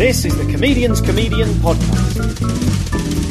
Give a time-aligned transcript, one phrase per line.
[0.00, 3.29] This is the Comedian's Comedian Podcast.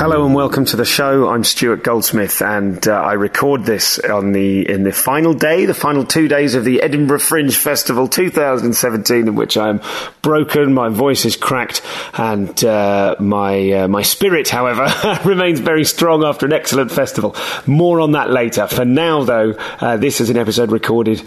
[0.00, 1.28] Hello and welcome to the show.
[1.28, 5.74] I'm Stuart Goldsmith, and uh, I record this on the in the final day, the
[5.74, 9.82] final two days of the Edinburgh Fringe Festival 2017, in which I'm
[10.22, 11.82] broken, my voice is cracked,
[12.14, 14.90] and uh, my uh, my spirit, however,
[15.28, 17.36] remains very strong after an excellent festival.
[17.66, 18.68] More on that later.
[18.68, 19.50] For now, though,
[19.82, 21.20] uh, this is an episode recorded.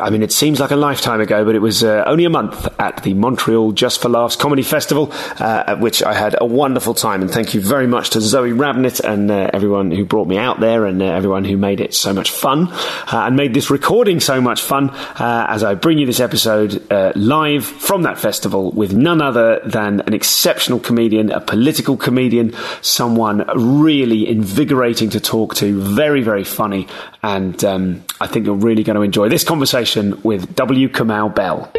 [0.00, 2.68] I mean, it seems like a lifetime ago, but it was uh, only a month
[2.78, 6.94] at the Montreal Just for Laughs Comedy Festival, uh, at which I had a wonderful
[6.94, 7.22] time.
[7.22, 10.60] And thank you very much to Zoe Rabnett and uh, everyone who brought me out
[10.60, 14.20] there and uh, everyone who made it so much fun uh, and made this recording
[14.20, 18.70] so much fun uh, as I bring you this episode uh, live from that festival
[18.72, 25.54] with none other than an exceptional comedian, a political comedian, someone really invigorating to talk
[25.56, 26.86] to, very, very funny.
[27.22, 30.88] And um, I think you're really going to enjoy this conversation with W.
[30.88, 31.72] Kamau Bell.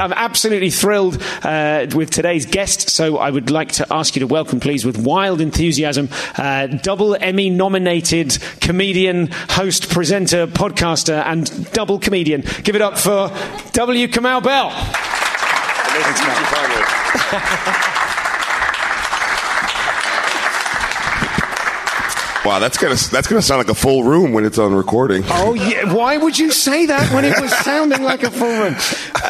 [0.00, 4.26] I'm absolutely thrilled uh, with today's guest, so I would like to ask you to
[4.26, 11.98] welcome, please, with wild enthusiasm, uh, double Emmy nominated comedian, host, presenter, podcaster, and double
[11.98, 12.44] comedian.
[12.62, 13.30] Give it up for
[13.72, 14.08] W.
[14.08, 14.70] Kamau Bell.
[22.44, 25.22] Wow, that's gonna that's gonna sound like a full room when it's on recording.
[25.28, 25.92] Oh, yeah.
[25.92, 28.74] Why would you say that when it was sounding like a full room?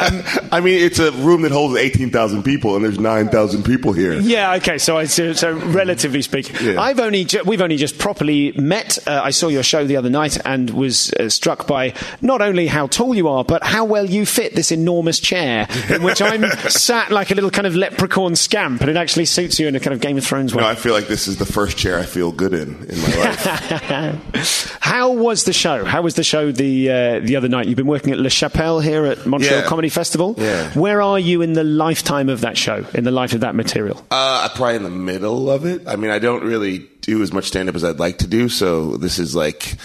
[0.01, 3.63] Um, I mean, it's a room that holds eighteen thousand people, and there's nine thousand
[3.63, 4.13] people here.
[4.19, 4.77] Yeah, okay.
[4.77, 6.81] So, I, so, so relatively speaking, Yeah.
[6.81, 8.97] I've only ju- we've only just properly met.
[9.05, 12.67] Uh, I saw your show the other night and was uh, struck by not only
[12.67, 16.49] how tall you are, but how well you fit this enormous chair in which I'm
[16.69, 19.79] sat like a little kind of leprechaun scamp, and it actually suits you in a
[19.81, 20.61] kind of Game of Thrones way.
[20.63, 23.15] No, I feel like this is the first chair I feel good in in my
[24.33, 24.77] life.
[24.81, 25.83] How was the show?
[25.85, 27.67] How was the show the uh, the other night?
[27.67, 29.65] You've been working at Le Chapelle here at Montreal Yeah.
[29.67, 30.35] Comedy Festival.
[30.37, 30.71] Yeah.
[30.73, 32.85] Where are you in the lifetime of that show?
[32.93, 33.97] In the life of that material?
[34.11, 35.87] Uh, I'm probably in the middle of it.
[35.87, 38.49] I mean, I don't really do as much stand up as I'd like to do,
[38.49, 39.75] so this is like.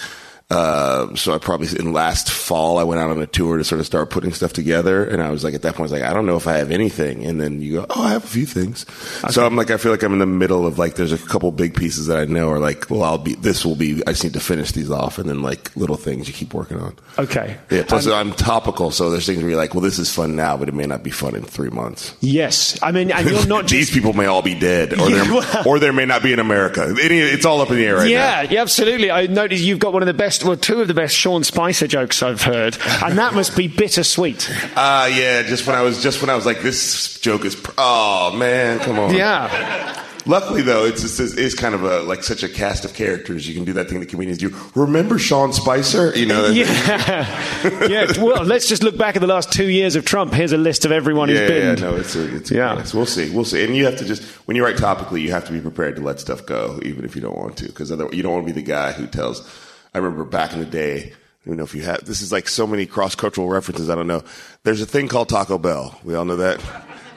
[0.49, 3.81] Uh, so I probably in last fall I went out on a tour to sort
[3.81, 6.03] of start putting stuff together, and I was like at that point I was like
[6.03, 8.27] I don't know if I have anything, and then you go oh I have a
[8.27, 8.85] few things,
[9.29, 11.51] so I'm like I feel like I'm in the middle of like there's a couple
[11.51, 14.23] big pieces that I know are like well I'll be this will be I just
[14.23, 16.95] need to finish these off, and then like little things you keep working on.
[17.17, 17.57] Okay.
[17.69, 17.83] Yeah.
[17.85, 20.69] Plus I'm topical, so there's things where you're like well this is fun now, but
[20.69, 22.15] it may not be fun in three months.
[22.21, 25.33] Yes, I mean, and you're not These people may all be dead, or Yeah, there,
[25.33, 26.83] well- or there may not be in America.
[27.01, 28.09] Any, it's all up in the air right now.
[28.09, 29.11] yeah, yeah, absolutely.
[29.11, 31.87] I noticed you've got one of the best, well, two of the best Sean Spicer
[31.87, 34.49] jokes I've heard, and that must be bittersweet.
[34.75, 35.43] Ah, Uh, yeah.
[35.43, 37.55] Just when I was, just when I was like, this joke is.
[37.55, 39.13] Pr- oh man, come on.
[39.13, 40.03] Yeah.
[40.25, 43.47] Luckily though, it's it's, it's kind of a like such a cast of characters.
[43.47, 44.53] You can do that thing that comedians do.
[44.75, 46.13] Remember Sean Spicer?
[46.17, 46.47] You know.
[46.47, 47.87] Yeah.
[47.87, 48.11] yeah.
[48.21, 50.33] Well, let's just look back at the last two years of Trump.
[50.33, 51.79] Here's a list of everyone Yeah, who's yeah, been.
[51.81, 52.75] no, it's a, it's Yeah.
[52.93, 53.63] we'll see, we'll see.
[53.63, 56.01] And you have to just when you write topically, you have to be prepared to
[56.01, 58.53] let stuff go, even if you don't want to, because otherwise you don't want to
[58.53, 59.47] be the guy who tells.
[59.97, 61.11] I remember back in the day.
[61.11, 62.05] I don't know if you have.
[62.05, 63.89] This is like so many cross cultural references.
[63.89, 64.23] I don't know.
[64.61, 65.99] There's a thing called Taco Bell.
[66.03, 66.61] We all know that.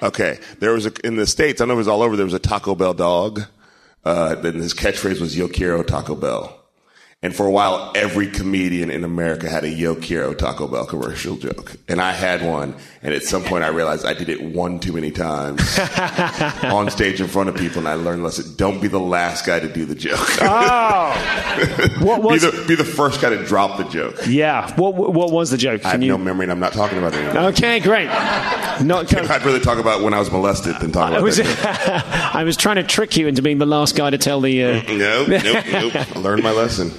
[0.03, 1.61] Okay, there was a in the states.
[1.61, 2.17] I know it was all over.
[2.17, 3.43] There was a Taco Bell dog.
[4.03, 6.57] Uh, his catchphrase was "Yo quiero Taco Bell."
[7.23, 11.37] And for a while, every comedian in America had a Yo Quiero Taco Bell commercial
[11.37, 11.77] joke.
[11.87, 12.75] And I had one.
[13.03, 15.79] And at some point, I realized I did it one too many times
[16.65, 17.79] on stage in front of people.
[17.79, 18.55] And I learned a lesson.
[18.57, 20.19] Don't be the last guy to do the joke.
[20.43, 21.99] Oh.
[22.01, 24.17] what be, the, be the first guy to drop the joke.
[24.29, 24.71] yeah.
[24.77, 25.83] What What was the joke?
[25.87, 26.09] I have you...
[26.09, 27.45] no memory, and I'm not talking about it anymore.
[27.51, 28.07] okay, great.
[28.07, 29.13] Not.
[29.15, 32.35] I'd rather talk about when I was molested than talk I about was, that.
[32.35, 34.63] I was trying to trick you into being the last guy to tell the.
[34.63, 36.17] Uh, Nope, nope, nope.
[36.17, 36.91] I learned my lesson.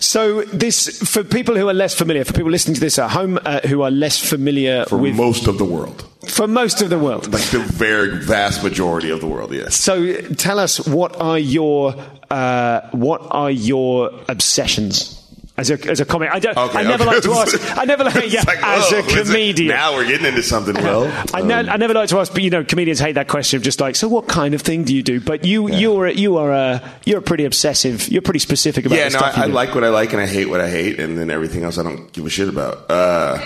[0.00, 3.38] so this, for people who are less familiar, for people listening to this at home
[3.44, 6.04] uh, who are less familiar For with, most of the world.
[6.26, 7.32] for most of the world.
[7.32, 9.76] Like the very vast majority of the world, yes.
[9.76, 11.94] So tell us what are your
[12.30, 15.16] uh, what are your obsessions
[15.60, 16.30] as a as a comic.
[16.30, 16.56] I don't.
[16.56, 17.14] Okay, I never okay.
[17.14, 17.78] like to ask.
[17.78, 19.68] I never like yeah, like, as whoa, a it- comedian.
[19.68, 20.74] Now we're getting into something.
[20.74, 21.04] Well,
[21.34, 23.62] I, um, I never like to ask, but you know, comedians hate that question of
[23.62, 25.20] just like, so what kind of thing do you do?
[25.20, 28.08] But you, you're, you are a, you're a pretty obsessive.
[28.08, 30.26] You're pretty specific about yeah, no, stuff I, I like what I like and I
[30.26, 32.90] hate what I hate, and then everything else I don't give a shit about.
[32.90, 33.38] Uh,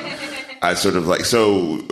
[0.65, 1.87] I sort of like so.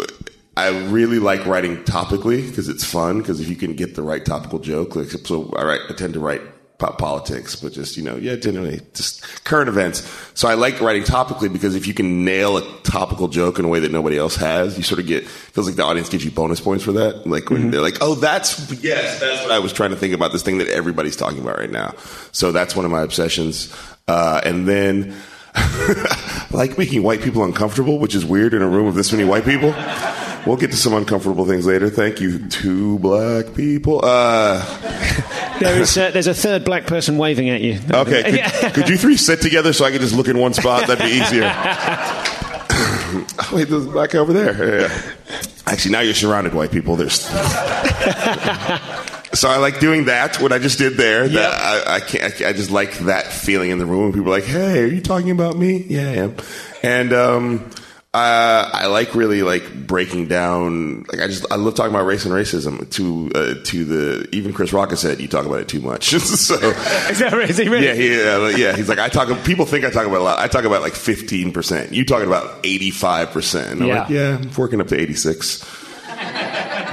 [0.57, 3.19] I really like writing topically because it's fun.
[3.19, 5.81] Because if you can get the right topical joke, like so, I write.
[5.89, 6.43] I tend to write
[6.83, 10.03] pop politics, but just you know, yeah, generally just current events.
[10.35, 13.69] So I like writing topically because if you can nail a topical joke in a
[13.69, 16.33] way that nobody else has, you sort of get feels like the audience gives you
[16.33, 17.27] bonus points for that.
[17.27, 20.33] Like when they're like, "Oh, that's yes, that's what I was trying to think about
[20.33, 21.95] this thing that everybody's talking about right now."
[22.33, 23.73] So that's one of my obsessions.
[24.09, 25.15] Uh, and then
[26.51, 29.45] like making white people uncomfortable, which is weird in a room of this many white
[29.45, 29.75] people.
[30.47, 31.89] We'll get to some uncomfortable things later.
[31.89, 34.01] Thank you, two black people.
[34.03, 34.65] Uh,
[35.63, 37.79] There is, uh, there's a third black person waving at you.
[37.93, 40.89] Okay, could, could you three sit together so I could just look in one spot?
[40.89, 41.43] That'd be easier.
[43.53, 44.81] wait, there's a black guy over there.
[44.81, 45.13] Yeah.
[45.67, 46.97] Actually, now you're surrounded by white people.
[46.97, 47.29] There's.
[49.35, 50.41] So I like doing that.
[50.41, 51.25] What I just did there.
[51.25, 51.33] Yep.
[51.33, 52.25] That I, I can't.
[52.25, 54.03] I, can't- I just like that feeling in the room.
[54.05, 56.37] when People are like, "Hey, are you talking about me?" Yeah, I am.
[56.83, 57.71] And um,
[58.15, 61.05] uh, I like really like breaking down.
[61.05, 62.91] Like I just I love talking about race and racism.
[62.91, 66.11] To uh, to the even Chris Rock has said you talk about it too much.
[66.19, 67.49] so Is that right?
[67.49, 67.87] Is he really?
[67.87, 68.77] yeah, he, yeah, yeah.
[68.77, 69.29] He's like, I talk.
[69.45, 70.39] People think I talk about a lot.
[70.41, 71.93] I talk about like fifteen percent.
[71.93, 73.81] You talking about eighty five percent?
[73.81, 74.01] Yeah.
[74.01, 75.65] like, yeah, I'm working up to eighty six.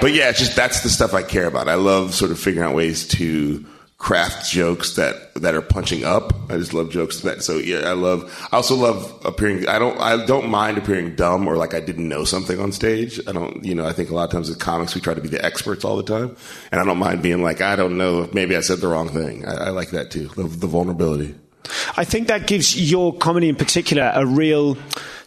[0.02, 1.68] But yeah, just that's the stuff I care about.
[1.68, 3.66] I love sort of figuring out ways to
[4.00, 6.34] craft jokes that that are punching up.
[6.50, 7.44] I just love jokes that.
[7.44, 8.48] So yeah, I love.
[8.52, 9.68] I also love appearing.
[9.68, 10.00] I don't.
[10.00, 13.20] I don't mind appearing dumb or like I didn't know something on stage.
[13.28, 13.64] I don't.
[13.64, 15.44] You know, I think a lot of times with comics we try to be the
[15.44, 16.36] experts all the time,
[16.72, 18.30] and I don't mind being like I don't know.
[18.34, 19.46] Maybe I said the wrong thing.
[19.46, 20.30] I, I like that too.
[20.36, 21.36] Love the vulnerability.
[21.98, 24.76] I think that gives your comedy in particular a real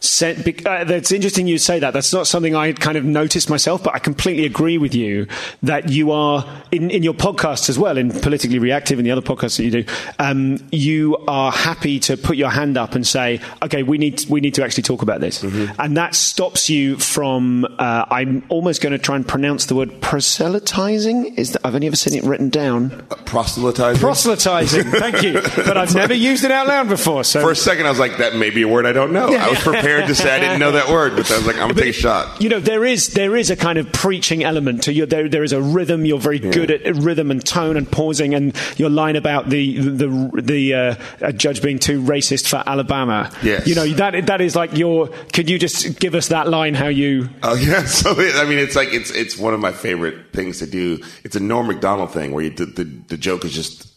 [0.04, 0.46] sense.
[0.66, 1.93] Uh, that's interesting you say that.
[1.93, 5.26] That's not something I kind of noticed myself, but I completely agree with you
[5.62, 9.22] that you are in, in your podcasts as well, in politically reactive and the other
[9.22, 9.84] podcasts that you do.
[10.19, 14.40] Um, you are happy to put your hand up and say, "Okay, we need we
[14.40, 17.64] need to actually talk about this," and that stops you from.
[17.78, 21.34] Uh, I'm almost going to try and pronounce the word proselytizing.
[21.37, 22.90] Is that, I've only ever seen it written down.
[23.25, 24.00] Proselytizing.
[24.00, 24.84] Proselytizing.
[24.90, 27.25] Thank you, but I've never used it out loud before.
[27.25, 29.32] So For a second, I was like, that may be a word I don't know.
[29.34, 31.69] I was prepared to say I didn't know that word, but I was like, I'm
[31.69, 32.41] gonna take a shot.
[32.41, 35.06] You know, there is there is a kind of preaching element to you.
[35.06, 36.05] There there is a rhythm.
[36.05, 38.35] You're very good at rhythm and tone and pausing.
[38.35, 43.31] And your line about the the the uh, a judge being too racist for Alabama.
[43.43, 43.67] Yes.
[43.67, 45.09] You know that that is like your.
[45.33, 46.75] Could you just give us that line?
[46.75, 47.29] How you?
[47.43, 50.59] Oh yeah, so it, I mean, it's like it's it's one of my favorite things
[50.61, 51.03] to do.
[51.25, 53.92] It's a Norm Macdonald thing where you, the, the the joke is just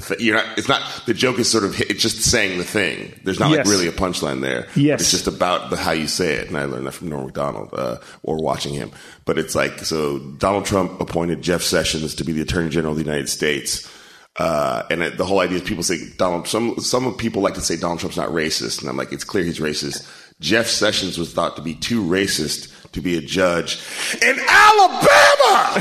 [0.00, 0.58] th- you're not.
[0.58, 3.18] It's not the joke is sort of it's just saying the thing.
[3.24, 3.66] There's not Yes.
[3.66, 4.66] like really a punchline there.
[4.76, 5.00] Yes.
[5.00, 7.70] it's just about the how you say it, and I learned that from Norm Macdonald
[7.72, 8.90] uh, or watching him.
[9.24, 12.98] But it's like so Donald Trump appointed Jeff Sessions to be the Attorney General of
[12.98, 13.90] the United States.
[14.36, 16.48] Uh, and it, the whole idea is people say Donald.
[16.48, 19.44] Some some people like to say Donald Trump's not racist, and I'm like, it's clear
[19.44, 20.04] he's racist.
[20.40, 23.80] Jeff Sessions was thought to be too racist to be a judge
[24.20, 25.80] in Alabama.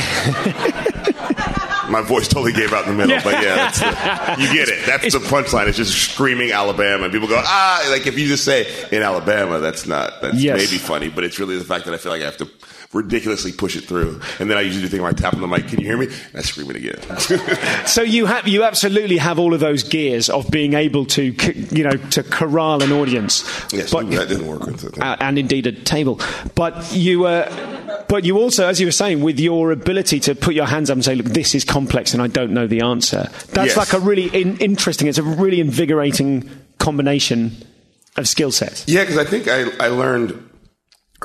[1.93, 3.85] My voice totally gave out in the middle, but yeah, that's the,
[4.43, 4.85] you get it.
[4.85, 5.67] That's the punchline.
[5.67, 7.87] It's just screaming Alabama, and people go ah.
[7.89, 10.57] Like if you just say in Alabama, that's not that's Yes.
[10.57, 12.49] maybe funny, but it's really the fact that I feel like I have to
[12.93, 15.41] ridiculously push it through, and then I usually do the thing where I tap on
[15.41, 15.67] the mic.
[15.67, 16.05] Can you hear me?
[16.05, 16.99] And I scream it again.
[17.87, 21.35] So you have you absolutely have all of those gears of being able to
[21.75, 23.43] you know to corral an audience.
[23.73, 24.99] yes, But- that didn't work with it.
[25.01, 26.19] uh, and indeed a table.
[26.55, 30.53] But you, uh, but you also, as you were saying, with your ability to put
[30.55, 33.29] your hands up and say, "Look, this is complex, and I don't know the answer."
[33.51, 33.77] That's Yes.
[33.77, 35.07] like a really in- interesting.
[35.07, 37.55] It's a really invigorating combination
[38.17, 38.83] of skill sets.
[38.87, 40.37] Yeah, because I think I, I learned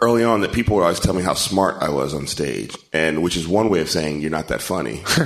[0.02, 3.22] early on that people would always tell me how smart I was on stage, and
[3.22, 5.02] which is one way of saying you're not that funny.
[5.16, 5.24] that's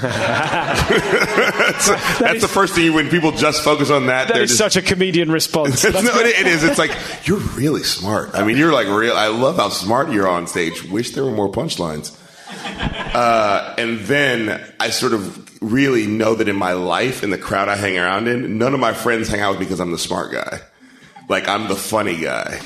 [2.19, 4.29] that's the first thing you, when people just focus on that.
[4.29, 5.85] That just, such a comedian response.
[5.85, 6.64] no, it, it is.
[6.64, 8.31] It's like you're really smart.
[8.35, 9.14] I mean, you're like real.
[9.17, 10.85] I love how smart you're on stage.
[10.85, 12.19] Wish there were more punchlines.
[13.14, 17.69] Uh, and then I sort of really know that in my life, in the crowd
[17.69, 19.99] I hang around in, none of my friends hang out with me because I'm the
[19.99, 20.61] smart guy.
[21.29, 22.61] Like I'm the funny guy.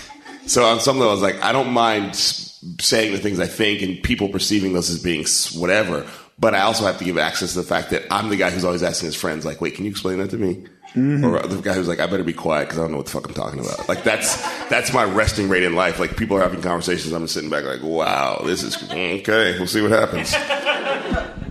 [0.46, 3.82] So on some level, I was like, I don't mind saying the things I think
[3.82, 5.24] and people perceiving those as being
[5.60, 6.06] whatever.
[6.38, 8.64] But I also have to give access to the fact that I'm the guy who's
[8.64, 10.66] always asking his friends, like, wait, can you explain that to me?
[10.94, 11.24] Mm-hmm.
[11.24, 13.12] Or the guy who's like, I better be quiet because I don't know what the
[13.12, 13.88] fuck I'm talking about.
[13.88, 14.36] Like that's
[14.68, 15.98] that's my resting rate in life.
[15.98, 19.58] Like people are having conversations, I'm just sitting back like, wow, this is okay.
[19.58, 20.30] We'll see what happens.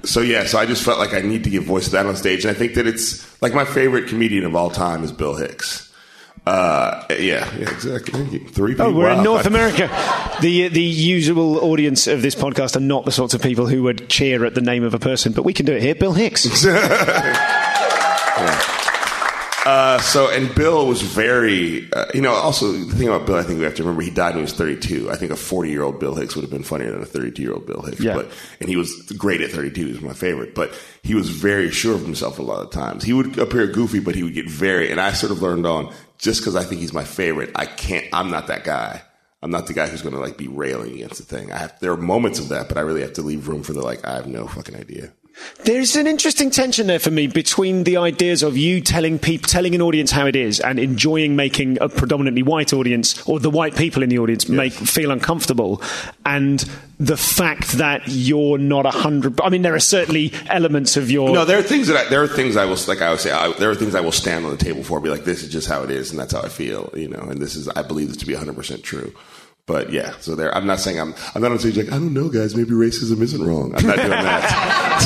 [0.09, 2.15] so yeah, so I just felt like I need to give voice to that on
[2.15, 5.35] stage, and I think that it's like my favorite comedian of all time is Bill
[5.35, 5.85] Hicks.
[6.45, 8.13] Uh, yeah, yeah, exactly.
[8.13, 8.39] Thank you.
[8.39, 8.87] Three people.
[8.87, 9.89] Oh, we're in North America.
[10.41, 14.09] The the usual audience of this podcast are not the sorts of people who would
[14.09, 15.95] cheer at the name of a person, but we can do it here.
[15.95, 16.65] Bill Hicks.
[19.65, 23.41] Uh, so, and Bill was very, uh, you know, also the thing about Bill, I
[23.41, 25.09] think we have to remember he died when he was 32.
[25.09, 27.41] I think a 40 year old Bill Hicks would have been funnier than a 32
[27.41, 27.99] year old Bill Hicks.
[27.99, 28.13] Yeah.
[28.13, 29.85] But, and he was great at 32.
[29.87, 30.71] He was my favorite, but
[31.01, 33.03] he was very sure of himself a lot of times.
[33.03, 35.91] He would appear goofy, but he would get very, and I sort of learned on
[36.17, 39.01] just because I think he's my favorite, I can't, I'm not that guy.
[39.41, 41.51] I'm not the guy who's going to like be railing against the thing.
[41.51, 43.74] I have, there are moments of that, but I really have to leave room for
[43.74, 45.12] the like, I have no fucking idea.
[45.65, 49.75] There's an interesting tension there for me between the ideas of you telling people, telling
[49.75, 53.75] an audience how it is, and enjoying making a predominantly white audience or the white
[53.75, 55.81] people in the audience make feel uncomfortable,
[56.25, 59.39] and the fact that you're not a hundred.
[59.41, 61.31] I mean, there are certainly elements of your.
[61.31, 63.01] No, there are things that I, there are things I will like.
[63.01, 64.99] I would say I, there are things I will stand on the table for.
[64.99, 66.91] Be like, this is just how it is, and that's how I feel.
[66.95, 69.13] You know, and this is I believe this to be 100 percent true.
[69.67, 70.55] But yeah, so there.
[70.55, 71.15] I'm not saying I'm.
[71.34, 72.55] I'm not on stage like I don't know, guys.
[72.55, 73.74] Maybe racism isn't wrong.
[73.75, 75.01] I'm not doing that.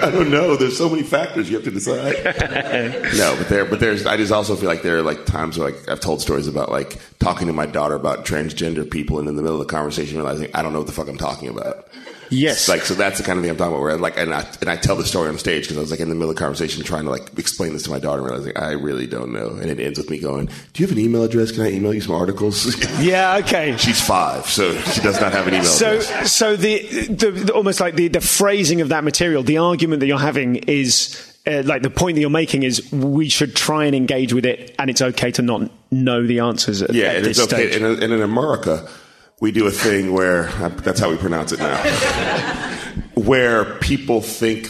[0.02, 0.54] I don't know.
[0.56, 2.22] There's so many factors you have to decide.
[3.16, 3.64] no, but there.
[3.64, 4.04] But there's.
[4.04, 6.70] I just also feel like there are like times where like I've told stories about
[6.70, 10.18] like talking to my daughter about transgender people, and in the middle of the conversation
[10.18, 11.88] realizing I don't know what the fuck I'm talking about.
[12.30, 13.82] Yes, Like so, that's the kind of thing I'm talking about.
[13.82, 16.00] Where like, and I and I tell the story on stage because I was like
[16.00, 18.30] in the middle of the conversation trying to like explain this to my daughter, and
[18.30, 19.50] realizing I really don't know.
[19.50, 21.52] And it ends with me going, "Do you have an email address?
[21.52, 23.76] Can I email you some articles?" yeah, okay.
[23.76, 26.32] She's five, so she does not have an email So, address.
[26.32, 30.06] so the, the, the almost like the, the phrasing of that material, the argument that
[30.06, 33.94] you're having is uh, like the point that you're making is we should try and
[33.94, 36.82] engage with it, and it's okay to not know the answers.
[36.82, 37.70] At, Yeah, at and this it's okay.
[37.70, 37.80] stage.
[37.82, 38.88] And in America,
[39.40, 41.76] we do a thing where that's how we pronounce it now,
[43.14, 44.68] where people think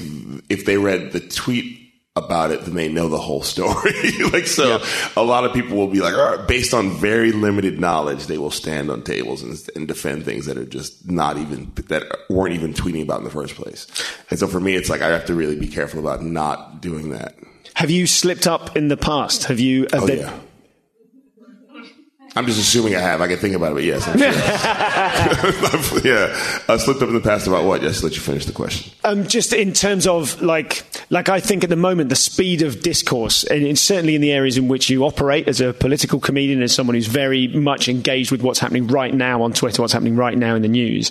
[0.49, 1.83] if they read the tweet
[2.17, 3.93] about it, then they know the whole story.
[4.33, 4.83] like so,
[5.17, 8.39] a lot of people will be like, All right, based on very limited knowledge, they
[8.39, 12.55] will stand on tables and, and defend things that are just not even that weren't
[12.55, 13.87] even tweeting about in the first place.
[14.31, 17.11] And so for me, it's like I have to really be careful about not doing
[17.11, 17.37] that.
[17.75, 19.45] Have you slipped up in the past?
[19.45, 19.83] Have you?
[19.93, 20.41] Have Oh there- yeah.
[22.37, 23.23] I'm just assuming I have.
[23.23, 24.29] I can think about it, but yes, I'm sure.
[26.05, 26.37] yeah,
[26.69, 27.83] I slipped up in the past about what?
[27.83, 28.93] Yes, let you finish the question.
[29.05, 32.83] Um, just in terms of like, like I think at the moment the speed of
[32.83, 36.75] discourse, and certainly in the areas in which you operate as a political comedian, as
[36.75, 40.37] someone who's very much engaged with what's happening right now on Twitter, what's happening right
[40.37, 41.11] now in the news,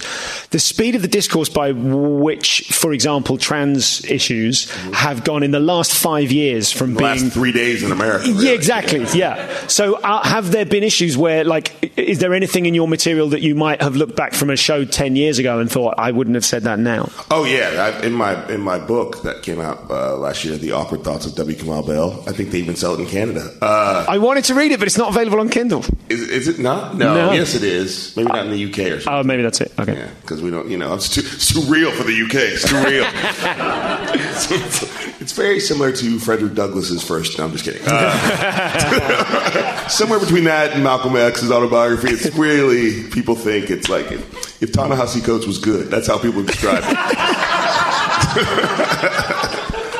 [0.51, 5.59] the speed of the discourse by which, for example, trans issues have gone in the
[5.59, 8.29] last five years from The being last three days in America.
[8.29, 9.05] Yeah, exactly.
[9.15, 9.65] Yeah.
[9.65, 13.41] So, uh, have there been issues where, like, is there anything in your material that
[13.41, 16.35] you might have looked back from a show ten years ago and thought I wouldn't
[16.35, 17.09] have said that now?
[17.31, 20.71] Oh yeah, I, in my in my book that came out uh, last year, "The
[20.71, 21.57] Awkward Thoughts of W.
[21.57, 23.51] Kamau Bell." I think they even sell it in Canada.
[23.61, 25.83] Uh, I wanted to read it, but it's not available on Kindle.
[26.09, 26.95] is, is it not?
[26.95, 27.13] No.
[27.15, 27.31] No.
[27.31, 28.15] Yes, it is.
[28.15, 29.13] Maybe not in the UK or something.
[29.13, 29.71] Oh, maybe that's it.
[29.79, 29.93] Okay.
[29.95, 32.35] Yeah, because we don't, you know, it's too, it's too real for the UK.
[32.35, 33.05] It's too real.
[34.35, 34.83] So it's,
[35.21, 37.37] it's very similar to Frederick Douglass's first.
[37.37, 37.81] No, I'm just kidding.
[37.85, 44.63] Uh, somewhere between that and Malcolm X's autobiography, it's really people think it's like if,
[44.63, 45.89] if Ta-Nehisi Coates was good.
[45.89, 46.97] That's how people describe it.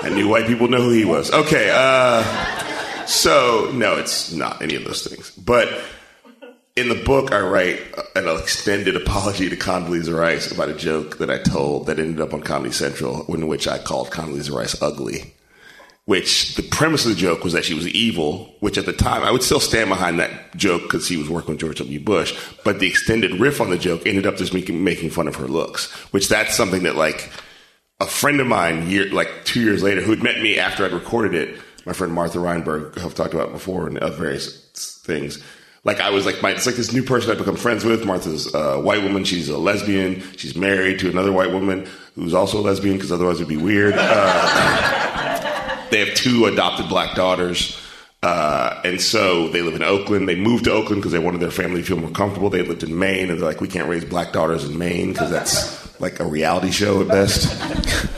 [0.03, 1.31] I knew white people know who he was.
[1.31, 2.23] Okay, uh,
[3.05, 5.69] so no, it's not any of those things, but
[6.75, 7.79] in the book, I write
[8.15, 12.33] an extended apology to Condoleezza Rice about a joke that I told that ended up
[12.33, 15.34] on Comedy Central, in which I called Condoleezza Rice ugly.
[16.05, 19.23] Which the premise of the joke was that she was evil, which at the time
[19.23, 21.99] I would still stand behind that joke because he was working with George W.
[21.99, 22.39] Bush.
[22.63, 25.47] But the extended riff on the joke ended up just making, making fun of her
[25.47, 27.31] looks, which that's something that like
[27.99, 30.91] a friend of mine, year like two years later, who had met me after I'd
[30.91, 35.43] recorded it, my friend Martha Reinberg, who I've talked about before and other various things.
[35.85, 38.05] Like I was like, my, it's like this new person I've become friends with.
[38.05, 39.23] Martha's a white woman.
[39.23, 40.21] She's a lesbian.
[40.35, 43.93] She's married to another white woman who's also a lesbian because otherwise it'd be weird.
[43.95, 45.51] Uh,
[45.95, 47.79] they have two adopted black daughters.
[48.21, 50.27] Uh, and so they live in Oakland.
[50.27, 52.49] They moved to Oakland because they wanted their family to feel more comfortable.
[52.49, 55.29] They lived in Maine, and they're like, we can't raise black daughters in Maine because
[55.29, 57.47] that's like a reality show at best.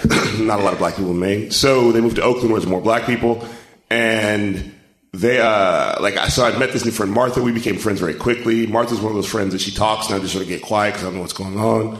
[0.39, 1.51] Not a lot of black people in Maine.
[1.51, 3.45] So they moved to Oakland where there's more black people.
[3.91, 4.73] And
[5.13, 7.41] they, uh, like, I- so I'd met this new friend, Martha.
[7.43, 8.65] We became friends very quickly.
[8.65, 10.91] Martha's one of those friends that she talks, and I just sort of get quiet
[10.93, 11.97] because I don't know what's going on.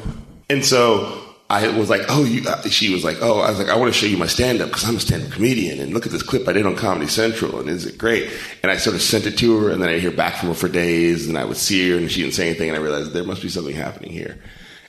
[0.50, 3.77] And so I was like, oh, you, she was like, oh, I was like, I
[3.77, 6.05] want to show you my stand up because I'm a stand up comedian and look
[6.05, 8.29] at this clip I did on Comedy Central and is it great?
[8.63, 10.55] And I sort of sent it to her and then I hear back from her
[10.55, 13.13] for days and I would see her and she didn't say anything and I realized
[13.13, 14.41] there must be something happening here.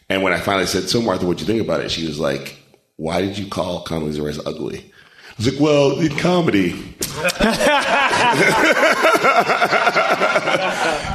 [0.08, 1.92] And when I finally said, so Martha, what'd you think about it?
[1.92, 2.58] She was like,
[2.96, 4.87] why did you call Condoleezza Rice ugly?
[5.38, 6.74] I was like, well, in comedy.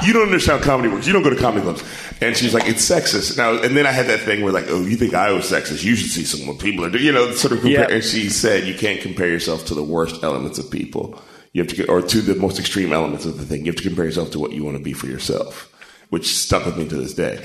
[0.05, 1.05] you don't understand how comedy works.
[1.05, 1.83] You don't go to comedy clubs.
[2.21, 3.37] And she's like, it's sexist.
[3.37, 5.83] Now, and then I had that thing where like, oh, you think I was sexist?
[5.83, 7.03] You should see some what people are doing.
[7.03, 7.89] You know, sort of compare.
[7.89, 7.95] Yeah.
[7.95, 11.19] And she said, you can't compare yourself to the worst elements of people.
[11.51, 13.65] You have to, or to the most extreme elements of the thing.
[13.65, 15.69] You have to compare yourself to what you want to be for yourself,
[16.11, 17.43] which stuck with me to this day.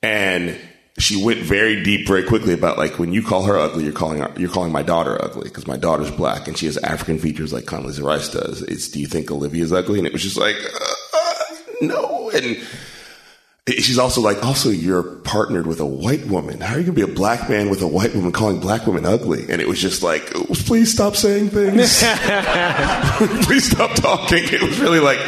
[0.00, 0.56] And
[0.98, 4.20] she went very deep very quickly about like when you call her ugly, you're calling
[4.20, 7.52] her, you're calling my daughter ugly because my daughter's black and she has African features
[7.52, 8.62] like Condoleezza Rice does.
[8.62, 9.98] It's do you think Olivia's ugly?
[9.98, 11.44] And it was just like uh, uh,
[11.80, 12.30] no.
[12.30, 12.58] And
[13.68, 16.60] she's also like also you're partnered with a white woman.
[16.60, 19.04] How are you gonna be a black man with a white woman calling black women
[19.04, 19.46] ugly?
[19.48, 22.02] And it was just like please stop saying things.
[23.44, 24.44] please stop talking.
[24.44, 25.18] It was really like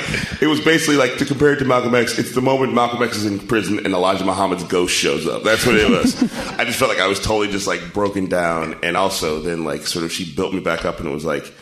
[0.41, 2.19] it was basically like to compare it to Malcolm X.
[2.19, 5.43] It's the moment Malcolm X is in prison and Elijah Muhammad's ghost shows up.
[5.43, 6.21] That's what it was.
[6.59, 9.83] I just felt like I was totally just like broken down, and also then like
[9.83, 11.53] sort of she built me back up, and it was like.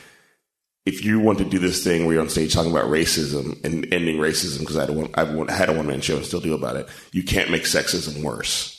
[0.86, 3.92] If you want to do this thing where you're on stage talking about racism and
[3.92, 6.40] ending racism, because I had a one, I've had a one man show and still
[6.40, 8.76] do about it, you can't make sexism worse.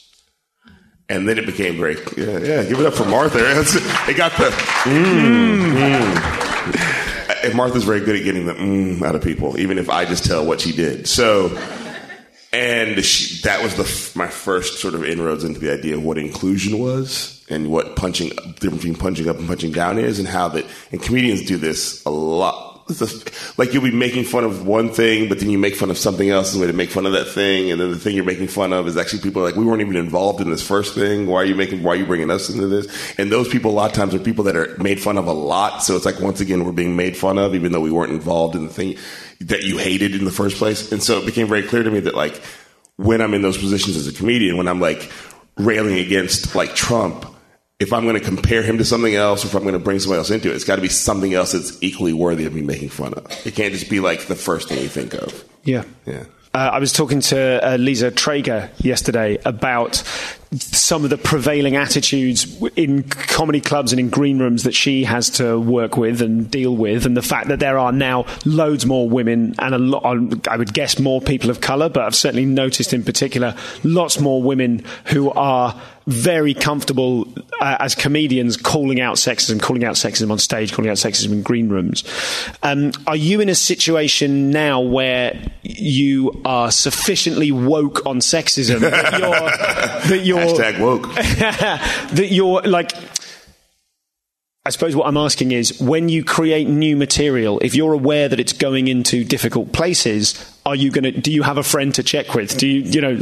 [1.09, 3.39] And then it became very, yeah, yeah give it up for Martha.
[4.09, 4.49] It got the,
[4.89, 5.61] mm,
[7.43, 10.25] and Martha's very good at getting the mm out of people, even if I just
[10.25, 11.07] tell what she did.
[11.07, 11.49] So,
[12.53, 16.17] and she, that was the my first sort of inroads into the idea of what
[16.17, 20.49] inclusion was and what punching difference between punching up and punching down is, and how
[20.49, 22.67] that and comedians do this a lot.
[23.57, 26.29] Like you'll be making fun of one thing, but then you make fun of something
[26.29, 28.25] else as a way to make fun of that thing, and then the thing you're
[28.25, 30.93] making fun of is actually people are like we weren't even involved in this first
[30.93, 31.27] thing.
[31.27, 31.83] Why are you making?
[31.83, 32.87] Why are you bringing us into this?
[33.17, 35.31] And those people a lot of times are people that are made fun of a
[35.31, 35.83] lot.
[35.83, 38.57] So it's like once again we're being made fun of, even though we weren't involved
[38.57, 38.97] in the thing
[39.41, 40.91] that you hated in the first place.
[40.91, 42.41] And so it became very clear to me that like
[42.97, 45.11] when I'm in those positions as a comedian, when I'm like
[45.57, 47.25] railing against like Trump,
[47.79, 49.99] if I'm going to compare him to something else, or if I'm going to bring
[49.99, 52.61] somebody else into it, it's got to be something else that's equally worthy of me
[52.61, 53.25] making fun of.
[53.45, 55.43] It can't just be like the first thing you think of.
[55.63, 55.83] Yeah.
[56.05, 56.25] Yeah.
[56.53, 60.03] Uh, I was talking to uh, Lisa Traeger yesterday about
[60.53, 65.29] some of the prevailing attitudes in comedy clubs and in green rooms that she has
[65.29, 69.09] to work with and deal with, and the fact that there are now loads more
[69.09, 70.03] women and a lot,
[70.47, 74.43] I would guess more people of colour, but I've certainly noticed in particular lots more
[74.43, 77.27] women who are very comfortable
[77.59, 81.43] uh, as comedians calling out sexism, calling out sexism on stage, calling out sexism in
[81.43, 82.03] green rooms.
[82.63, 89.19] Um, are you in a situation now where you are sufficiently woke on sexism that
[89.19, 89.29] you're,
[90.09, 91.13] that you're Hashtag woke.
[91.15, 92.91] that you're like
[94.63, 98.39] I suppose what I'm asking is when you create new material, if you're aware that
[98.39, 100.35] it's going into difficult places,
[100.67, 102.57] are you going to do you have a friend to check with?
[102.57, 103.21] Do you you know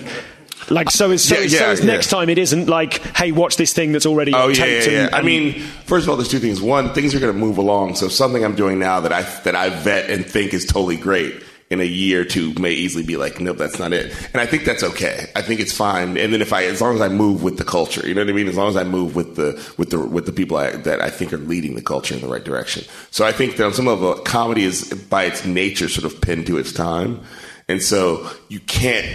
[0.70, 1.86] like so as, so, Yeah, as- so yeah, yeah.
[1.86, 5.06] next time it isn't like hey watch this thing that's already Oh yeah, yeah, yeah.
[5.06, 6.62] and- I mean, first of all, there's two things.
[6.62, 7.96] One, things are going to move along.
[7.96, 11.42] So something I'm doing now that I that I vet and think is totally great
[11.70, 14.12] in a year or two may easily be like, nope, that's not it.
[14.34, 15.32] And I think that's okay.
[15.36, 16.18] I think it's fine.
[16.18, 18.30] And then if I, as long as I move with the culture, you know what
[18.30, 18.48] I mean?
[18.48, 21.10] As long as I move with the with the with the people I, that I
[21.10, 22.86] think are leading the culture in the right direction.
[23.12, 26.48] So I think that on some level, comedy is by its nature sort of pinned
[26.48, 27.22] to its time,
[27.68, 29.06] and so you can't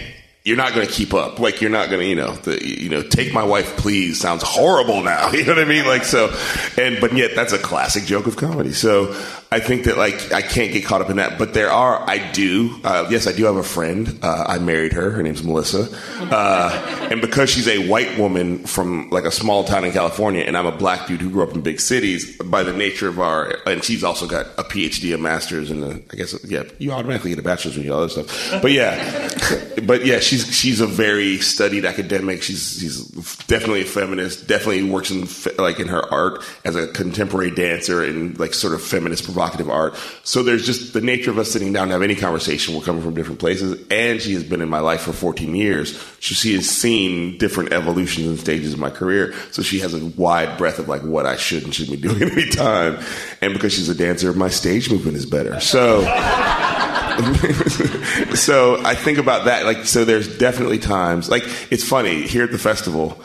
[0.45, 1.39] you're not going to keep up.
[1.39, 4.43] Like you're not going to, you know, the, you know, take my wife, please sounds
[4.43, 5.31] horrible now.
[5.35, 5.87] You know what I mean?
[5.87, 6.37] Like so,
[6.79, 8.73] and but yet that's a classic joke of comedy.
[8.73, 9.13] So
[9.55, 11.39] I think that like I can't get caught up in that.
[11.39, 14.19] But there are, I do, uh, yes, I do have a friend.
[14.21, 15.11] Uh, I married her.
[15.13, 15.89] Her name's Melissa,
[16.19, 20.57] uh, and because she's a white woman from like a small town in California, and
[20.57, 23.59] I'm a black dude who grew up in big cities, by the nature of our,
[23.65, 27.31] and she's also got a PhD, a master's, and a, I guess yeah, you automatically
[27.31, 28.61] get a bachelor's when you all that stuff.
[28.61, 29.29] But yeah,
[29.85, 32.43] but yeah, she's she's a very studied academic.
[32.43, 33.07] She's she's
[33.47, 34.49] definitely a feminist.
[34.49, 35.29] Definitely works in
[35.63, 39.97] like in her art as a contemporary dancer and like sort of feminist provocative art.
[40.23, 42.75] So there's just the nature of us sitting down to have any conversation.
[42.75, 45.97] We're coming from different places, and she has been in my life for 14 years.
[45.97, 49.35] So she has seen different evolutions and stages of my career.
[49.51, 52.23] So she has a wide breadth of like what I should and shouldn't be doing
[52.23, 52.99] at any time.
[53.41, 55.61] And because she's a dancer, my stage movement is better.
[55.61, 56.03] So.
[58.35, 59.65] so I think about that.
[59.65, 61.31] Like, so there's definitely times.
[61.31, 63.21] Like, it's funny here at the festival.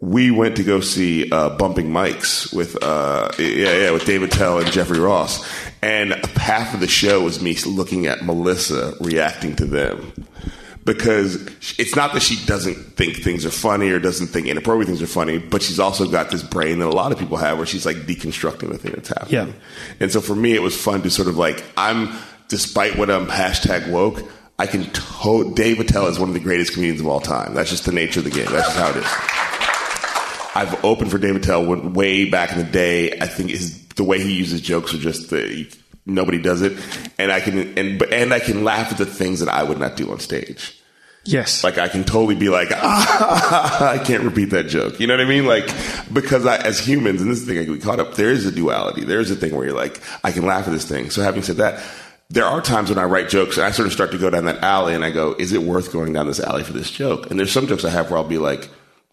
[0.00, 4.58] We went to go see uh, Bumping Mics with uh, yeah yeah with Dave Attell
[4.58, 5.44] and Jeffrey Ross,
[5.82, 10.12] and half of the show was me looking at Melissa reacting to them
[10.88, 11.36] because
[11.78, 15.06] it's not that she doesn't think things are funny or doesn't think inappropriate things are
[15.06, 17.84] funny, but she's also got this brain that a lot of people have where she's
[17.84, 19.48] like deconstructing the thing that's happening.
[19.48, 19.52] Yeah.
[20.00, 22.16] And so for me, it was fun to sort of like, I'm,
[22.48, 24.22] despite what I'm hashtag woke,
[24.58, 27.52] I can to- Dave Attell is one of the greatest comedians of all time.
[27.52, 28.46] That's just the nature of the game.
[28.50, 29.47] That's just how it is.
[30.58, 33.16] I've opened for Dave Attell way back in the day.
[33.20, 35.72] I think his the way he uses jokes are just the
[36.04, 36.76] nobody does it,
[37.16, 39.96] and I can and and I can laugh at the things that I would not
[39.96, 40.74] do on stage.
[41.24, 41.62] Yes.
[41.62, 44.98] Like I can totally be like, ah, I can't repeat that joke.
[44.98, 45.46] You know what I mean?
[45.46, 45.72] Like
[46.12, 48.14] because I, as humans, and this is the thing I get caught up.
[48.14, 49.04] There is a duality.
[49.04, 51.10] There is a thing where you're like, I can laugh at this thing.
[51.10, 51.84] So having said that,
[52.30, 54.46] there are times when I write jokes and I sort of start to go down
[54.46, 57.30] that alley, and I go, is it worth going down this alley for this joke?
[57.30, 58.68] And there's some jokes I have where I'll be like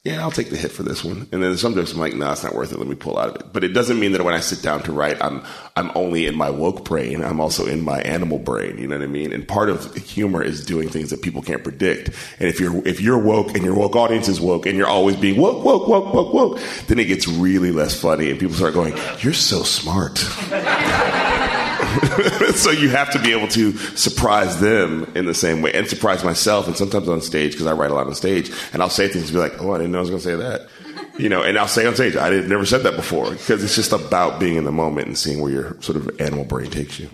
[0.05, 1.27] yeah, I'll take the hit for this one.
[1.31, 2.77] And then some jokes I'm like, no, it's not worth it.
[2.77, 3.51] Let me pull out of it.
[3.51, 5.43] But it doesn't mean that when I sit down to write, I'm
[5.75, 7.23] I'm only in my woke brain.
[7.23, 8.77] I'm also in my animal brain.
[8.77, 9.33] You know what I mean?
[9.33, 12.09] And part of humor is doing things that people can't predict.
[12.39, 15.15] And if you're if you're woke and your woke audience is woke and you're always
[15.15, 18.75] being woke, woke, woke, woke, woke, then it gets really less funny and people start
[18.75, 20.23] going, You're so smart.
[22.55, 26.23] so you have to be able to surprise them in the same way and surprise
[26.23, 29.07] myself and sometimes on stage because I write a lot on stage and I'll say
[29.07, 30.67] things and be like, oh, I didn't know I was going to say that.
[31.17, 33.73] You know, and I'll say on stage, I didn't, never said that before because it's
[33.73, 36.99] just about being in the moment and seeing where your sort of animal brain takes
[36.99, 37.07] you.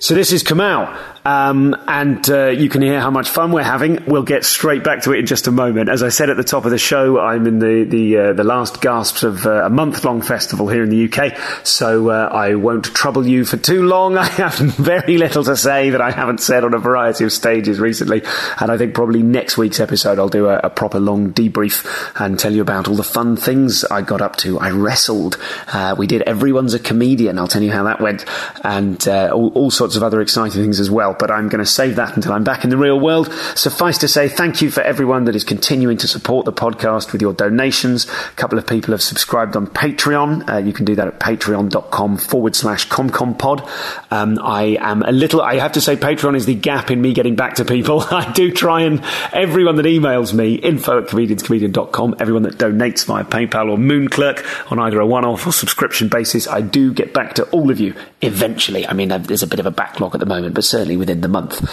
[0.00, 0.96] So this is Kamau,
[1.28, 4.02] um, and uh, you can hear how much fun we're having.
[4.06, 5.90] We'll get straight back to it in just a moment.
[5.90, 8.44] As I said at the top of the show, I'm in the the, uh, the
[8.44, 11.36] last gasps of uh, a month long festival here in the UK,
[11.66, 14.16] so uh, I won't trouble you for too long.
[14.18, 17.78] I have very little to say that I haven't said on a variety of stages
[17.78, 18.22] recently,
[18.58, 21.86] and I think probably next week's episode I'll do a, a proper long debrief
[22.18, 24.58] and tell you about all the fun things I got up to.
[24.58, 25.36] I wrestled.
[25.70, 27.38] Uh, we did Everyone's a Comedian.
[27.38, 28.24] I'll tell you how that went,
[28.64, 31.17] and uh, all, all sorts of other exciting things as well.
[31.18, 33.32] But I'm going to save that until I'm back in the real world.
[33.54, 37.20] Suffice to say, thank you for everyone that is continuing to support the podcast with
[37.20, 38.08] your donations.
[38.08, 40.48] A couple of people have subscribed on Patreon.
[40.48, 43.68] Uh, you can do that at patreon.com forward slash comcompod.
[44.10, 47.12] Um, I am a little, I have to say, Patreon is the gap in me
[47.12, 48.00] getting back to people.
[48.10, 49.02] I do try and
[49.32, 54.78] everyone that emails me, info at comedianscomedian.com, everyone that donates via PayPal or Moonclerk on
[54.78, 57.94] either a one off or subscription basis, I do get back to all of you
[58.20, 58.86] eventually.
[58.86, 61.28] I mean, there's a bit of a backlog at the moment, but certainly within the
[61.28, 61.68] month.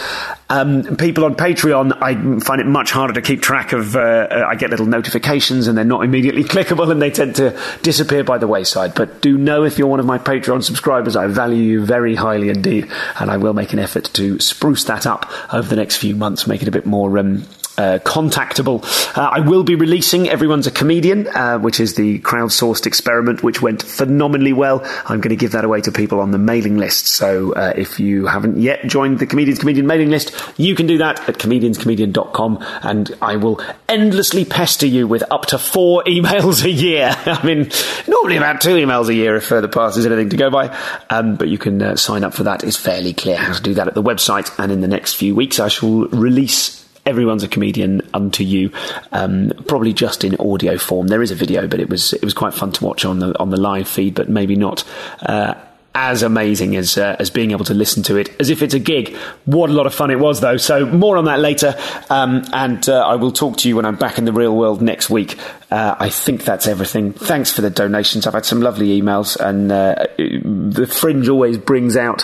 [0.49, 3.95] Um, people on Patreon, I find it much harder to keep track of.
[3.95, 7.59] Uh, uh, I get little notifications and they're not immediately clickable and they tend to
[7.81, 8.95] disappear by the wayside.
[8.95, 12.49] But do know if you're one of my Patreon subscribers, I value you very highly
[12.49, 16.15] indeed, and I will make an effort to spruce that up over the next few
[16.15, 17.45] months, make it a bit more um,
[17.77, 18.83] uh, contactable.
[19.17, 23.61] Uh, I will be releasing Everyone's a Comedian, uh, which is the crowdsourced experiment, which
[23.61, 24.81] went phenomenally well.
[25.05, 27.07] I'm going to give that away to people on the mailing list.
[27.07, 30.97] So uh, if you haven't yet joined the Comedians Comedian mailing list, you can do
[30.99, 33.59] that at comedianscomedian.com, and I will
[33.89, 37.15] endlessly pester you with up to four emails a year.
[37.25, 37.69] I mean,
[38.07, 40.75] normally about two emails a year if the past is anything to go by,
[41.09, 42.63] um, but you can uh, sign up for that.
[42.63, 45.35] It's fairly clear how to do that at the website, and in the next few
[45.35, 48.71] weeks, I shall release everyone's a comedian unto you.
[49.11, 51.07] Um, probably just in audio form.
[51.07, 53.37] There is a video, but it was it was quite fun to watch on the
[53.39, 54.83] on the live feed, but maybe not.
[55.21, 55.55] Uh,
[55.95, 58.79] as amazing as uh, as being able to listen to it as if it's a
[58.79, 59.15] gig.
[59.45, 60.57] What a lot of fun it was, though.
[60.57, 61.73] So more on that later,
[62.09, 64.81] um, and uh, I will talk to you when I'm back in the real world
[64.81, 65.37] next week.
[65.75, 67.11] Uh, I think that's everything.
[67.11, 68.25] Thanks for the donations.
[68.25, 72.23] I've had some lovely emails, and uh, the Fringe always brings out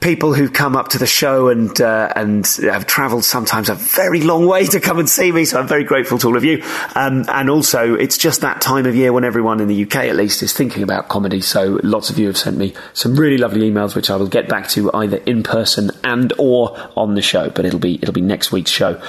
[0.00, 4.20] people who've come up to the show and uh, and have travelled sometimes a very
[4.20, 5.46] long way to come and see me.
[5.46, 6.62] So I'm very grateful to all of you.
[6.94, 10.16] Um, and also, it's just that time of year when everyone in the UK, at
[10.16, 11.40] least, is thinking about comedy.
[11.40, 14.50] So lots of you have sent me some really lovely emails, which I will get
[14.50, 17.48] back to either in person and or on the show.
[17.48, 19.00] But it'll be it'll be next week's show.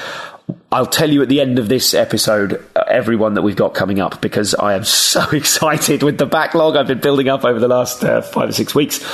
[0.71, 3.99] I'll tell you at the end of this episode, uh, everyone that we've got coming
[3.99, 7.67] up, because I am so excited with the backlog I've been building up over the
[7.67, 9.05] last uh, five or six weeks.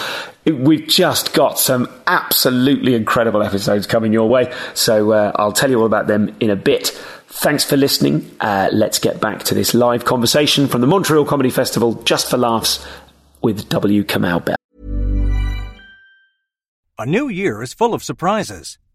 [0.46, 5.80] We've just got some absolutely incredible episodes coming your way, so uh, I'll tell you
[5.80, 6.88] all about them in a bit.
[7.28, 8.30] Thanks for listening.
[8.40, 12.38] Uh, let's get back to this live conversation from the Montreal Comedy Festival, just for
[12.38, 12.86] laughs,
[13.42, 14.04] with W.
[14.04, 14.56] Kamau Bell.
[16.98, 18.78] A new year is full of surprises,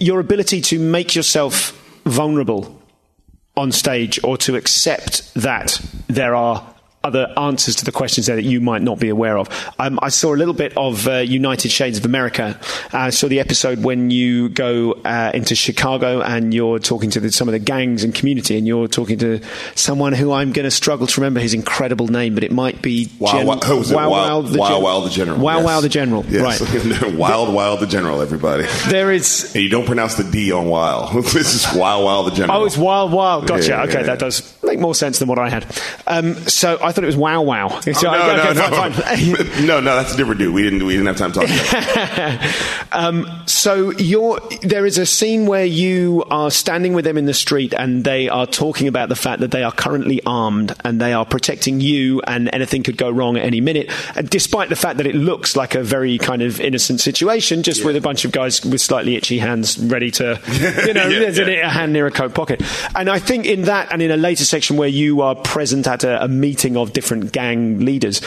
[0.00, 1.72] Your ability to make yourself
[2.04, 2.80] vulnerable
[3.56, 8.42] on stage or to accept that there are other answers to the questions there that
[8.44, 9.48] you might not be aware of.
[9.78, 12.58] Um, I saw a little bit of uh, United Shades of America.
[12.92, 17.30] I saw the episode when you go uh, into Chicago and you're talking to the,
[17.30, 19.40] some of the gangs and community, and you're talking to
[19.74, 23.08] someone who I'm going to struggle to remember his incredible name, but it might be
[23.18, 23.54] Wow, Gen- wow?
[23.56, 25.38] Wow, Wow, wow, the Wow, Gen- Wow, the General.
[25.38, 25.64] Wow, Yes.
[25.66, 26.24] wow, the General.
[26.28, 26.60] Yes.
[26.60, 27.14] Right.
[27.14, 28.64] wild, wild, the General, everybody.
[28.88, 29.54] There is.
[29.54, 31.24] And you don't pronounce the D on wild.
[31.24, 32.62] this is Wild, Wild, the General.
[32.62, 33.46] Oh, it's Wild Wild.
[33.46, 33.68] Gotcha.
[33.68, 34.16] Yeah, okay, yeah, that yeah.
[34.16, 35.66] does make more sense than what I had.
[36.06, 37.80] Um, so I thought it was Wow Wow.
[37.80, 38.96] So, Oh, no, okay, no, fine, no.
[38.98, 39.26] fine.
[39.66, 40.54] no, no, that's a different dude.
[40.54, 42.92] We didn't, we didn't have time to talk about it.
[42.92, 47.34] um, so you're, there is a scene where you are standing with them in the
[47.34, 51.12] street and they are talking about the fact that they are currently armed and they
[51.12, 53.90] are protecting you and anything could go wrong at any minute.
[54.16, 57.84] And despite the fact that it looks like a very kind of innocent situation, just
[57.84, 60.40] with a bunch of guys with slightly itchy hands ready to,
[60.86, 61.66] you know, Yeah, there's yeah.
[61.66, 62.62] a hand near a coat pocket.
[62.94, 66.02] And I think in that and in a later section where you are present at
[66.02, 68.20] a, a meeting of different gang leaders,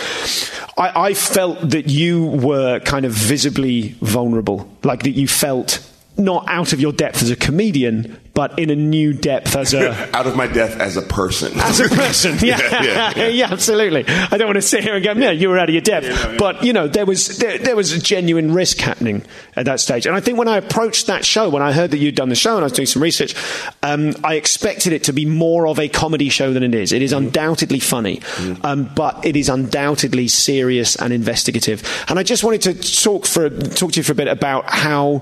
[0.77, 6.45] I, I felt that you were kind of visibly vulnerable, like that you felt not
[6.47, 10.25] out of your depth as a comedian, but in a new depth as a Out
[10.27, 11.59] of my depth as a person.
[11.59, 12.37] as a person.
[12.41, 13.27] Yeah, yeah, yeah.
[13.27, 14.05] yeah, absolutely.
[14.07, 16.07] I don't want to sit here and go, yeah, you were out of your depth.
[16.07, 16.37] Yeah, no, yeah.
[16.37, 19.23] But, you know, there was, there, there was a genuine risk happening
[19.55, 20.05] at that stage.
[20.05, 22.35] And I think when I approached that show, when I heard that you'd done the
[22.35, 23.35] show and I was doing some research,
[23.83, 26.91] um, I expected it to be more of a comedy show than it is.
[26.93, 27.25] It is Mm-hmm.
[27.27, 28.21] undoubtedly funny,
[28.63, 31.83] um, but it is undoubtedly serious and investigative.
[32.07, 35.21] And I just wanted to talk for, talk to you for a bit about how,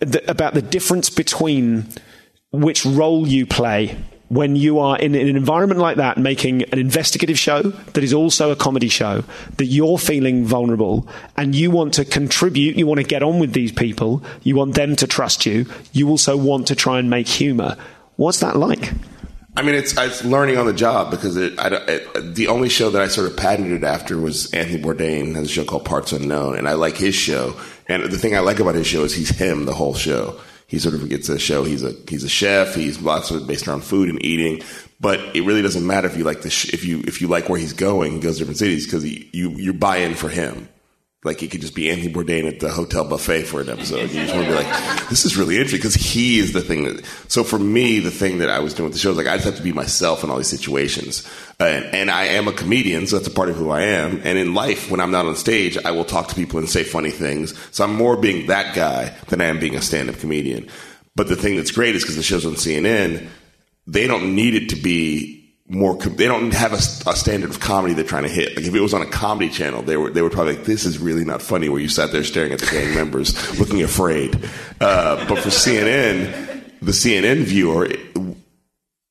[0.00, 1.86] the, about the difference between
[2.50, 3.96] which role you play
[4.28, 8.50] when you are in, an environment like that making an investigative show that is also
[8.50, 9.24] a comedy show
[9.56, 13.52] that you're feeling vulnerable and you want to contribute you want to get on with
[13.52, 17.28] these people you want them to trust you you also want to try and make
[17.28, 17.76] humor
[18.16, 18.92] what's that like
[19.56, 22.88] I mean, it's it's learning on the job because it, I, it, the only show
[22.90, 26.56] that I sort of patented after was Anthony Bourdain has a show called Parts Unknown,
[26.56, 27.60] and I like his show.
[27.88, 30.40] And the thing I like about his show is he's him the whole show.
[30.70, 31.64] He sort of gets a show.
[31.64, 32.76] He's a he's a chef.
[32.76, 34.62] He's lots of it based around food and eating.
[35.00, 37.48] But it really doesn't matter if you like the sh- if you if you like
[37.48, 38.12] where he's going.
[38.12, 40.68] He goes to different cities because you you buy in for him.
[41.22, 44.10] Like it could just be Anthony Bourdain at the hotel buffet for an episode.
[44.10, 46.84] You just want to be like, this is really interesting because he is the thing
[46.84, 47.04] that.
[47.28, 49.34] So for me, the thing that I was doing with the show is like I
[49.34, 51.28] just have to be myself in all these situations,
[51.58, 54.22] and, and I am a comedian, so that's a part of who I am.
[54.24, 56.84] And in life, when I'm not on stage, I will talk to people and say
[56.84, 57.54] funny things.
[57.70, 60.68] So I'm more being that guy than I am being a stand-up comedian.
[61.16, 63.28] But the thing that's great is because the show's on CNN,
[63.86, 65.39] they don't need it to be
[65.70, 65.96] more.
[65.96, 68.56] They don't have a, a standard of comedy they're trying to hit.
[68.56, 70.84] Like if it was on a comedy channel, they were they were probably like, "This
[70.84, 74.34] is really not funny." Where you sat there staring at the gang members, looking afraid.
[74.80, 77.86] Uh, but for CNN, the CNN viewer.
[77.86, 78.00] It,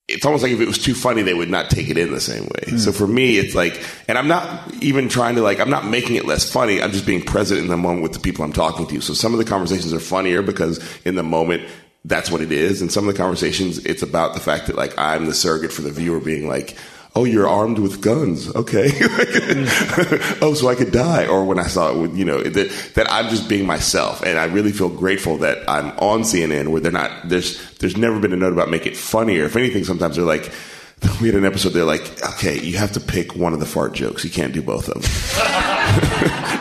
[0.09, 2.19] it's almost like if it was too funny, they would not take it in the
[2.19, 2.77] same way.
[2.77, 6.15] So for me, it's like, and I'm not even trying to like, I'm not making
[6.15, 6.81] it less funny.
[6.81, 9.01] I'm just being present in the moment with the people I'm talking to.
[9.01, 11.69] So some of the conversations are funnier because in the moment,
[12.05, 12.81] that's what it is.
[12.81, 15.81] And some of the conversations, it's about the fact that like I'm the surrogate for
[15.81, 16.77] the viewer being like,
[17.15, 18.53] oh, you're armed with guns.
[18.55, 18.89] Okay.
[20.41, 21.27] oh, so I could die.
[21.27, 24.21] Or when I saw it you know, that, that I'm just being myself.
[24.21, 28.19] And I really feel grateful that I'm on CNN where they're not, there's, there's never
[28.19, 29.45] been a note about make it funnier.
[29.45, 30.51] If anything, sometimes they're like,
[31.21, 33.93] we had an episode, they're like, okay, you have to pick one of the fart
[33.93, 34.23] jokes.
[34.23, 35.03] You can't do both of them.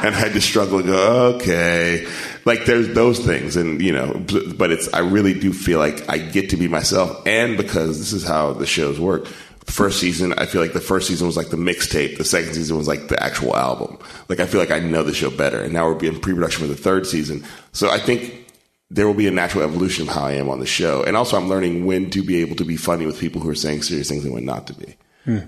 [0.05, 2.07] and I had to struggle and go, okay.
[2.45, 4.23] Like there's those things and you know,
[4.57, 8.13] but it's, I really do feel like I get to be myself and because this
[8.13, 9.27] is how the shows work.
[9.67, 12.17] First season, I feel like the first season was like the mixtape.
[12.17, 13.99] The second season was like the actual album.
[14.29, 16.69] Like I feel like I know the show better and now we're in pre-production for
[16.69, 17.45] the third season.
[17.73, 18.47] So I think
[18.91, 21.03] there will be a natural evolution of how I am on the show.
[21.03, 23.55] And also I'm learning when to be able to be funny with people who are
[23.55, 24.97] saying serious things and when not to be.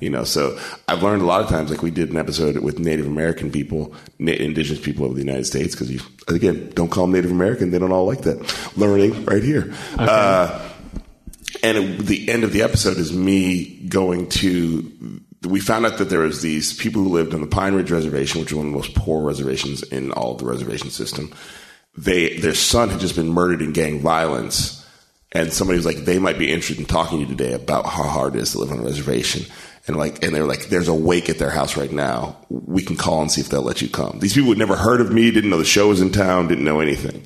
[0.00, 2.78] You know, so I've learned a lot of times, like we did an episode with
[2.78, 7.04] Native American people, na- indigenous people of the United States, because you, again, don't call
[7.04, 7.70] them Native American.
[7.70, 8.76] They don't all like that.
[8.76, 9.72] Learning right here.
[9.98, 10.68] Uh,
[11.62, 15.20] and it, the end of the episode is me going to.
[15.48, 18.40] We found out that there was these people who lived on the Pine Ridge Reservation,
[18.40, 21.32] which is one of the most poor reservations in all of the reservation system.
[21.96, 24.86] They their son had just been murdered in gang violence,
[25.32, 28.04] and somebody was like, they might be interested in talking to you today about how
[28.04, 29.50] hard it is to live on a reservation.
[29.86, 32.36] And like, and they're like, there's a wake at their house right now.
[32.48, 34.18] We can call and see if they'll let you come.
[34.20, 36.64] These people had never heard of me, didn't know the show was in town, didn't
[36.64, 37.22] know anything.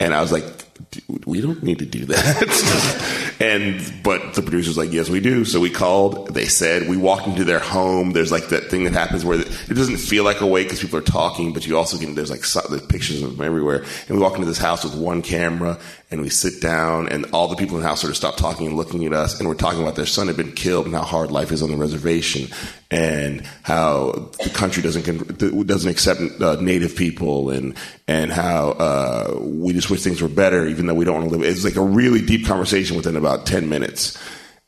[0.00, 0.44] And I was like,
[0.90, 3.36] "Dude, we don't need to do that.
[3.40, 5.44] and, but the producer's like, yes, we do.
[5.44, 8.12] So we called, they said, we walked into their home.
[8.12, 10.98] There's like that thing that happens where it doesn't feel like a wake because people
[10.98, 13.84] are talking, but you also can, there's like there's pictures of them everywhere.
[14.08, 15.78] And we walk into this house with one camera
[16.12, 18.66] and we sit down and all the people in the house sort of stop talking
[18.66, 19.40] and looking at us.
[19.40, 21.70] And we're talking about their son had been killed and how hard life is on
[21.70, 22.48] the reservation
[22.90, 27.74] and how the country doesn't, doesn't accept uh, native people and,
[28.06, 31.36] and how, uh, we just wish things were better even though we don't want to
[31.38, 31.48] live.
[31.48, 34.22] It's like a really deep conversation within about 10 minutes.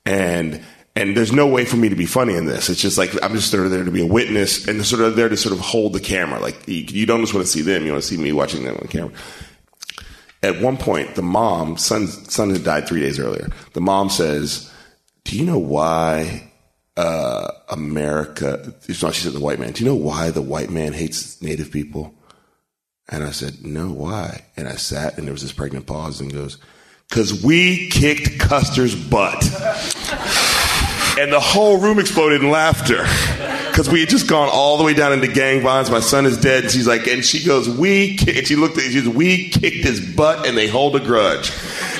[0.06, 0.64] And,
[0.96, 2.70] and there's no way for me to be funny in this.
[2.70, 5.28] It's just like I'm just of there to be a witness and sort of there
[5.28, 6.40] to sort of hold the camera.
[6.40, 8.62] Like you, you don't just want to see them; you want to see me watching
[8.62, 9.10] them on camera.
[10.44, 13.48] At one point, the mom, son, son had died three days earlier.
[13.72, 14.70] The mom says,
[15.24, 16.50] "Do you know why
[16.98, 19.14] uh, America?" It's not.
[19.14, 22.14] She said, "The white man." Do you know why the white man hates Native people?
[23.08, 26.30] And I said, "No, why?" And I sat, and there was this pregnant pause, and
[26.30, 26.58] goes,
[27.10, 29.42] "Cause we kicked Custer's butt."
[31.18, 33.06] and the whole room exploded in laughter
[33.74, 35.90] because we had just gone all the way down into gang violence.
[35.90, 36.62] My son is dead.
[36.62, 39.84] And she's like, and she goes, we, and she looked at, she goes, we kicked
[39.84, 41.50] his butt and they hold a grudge.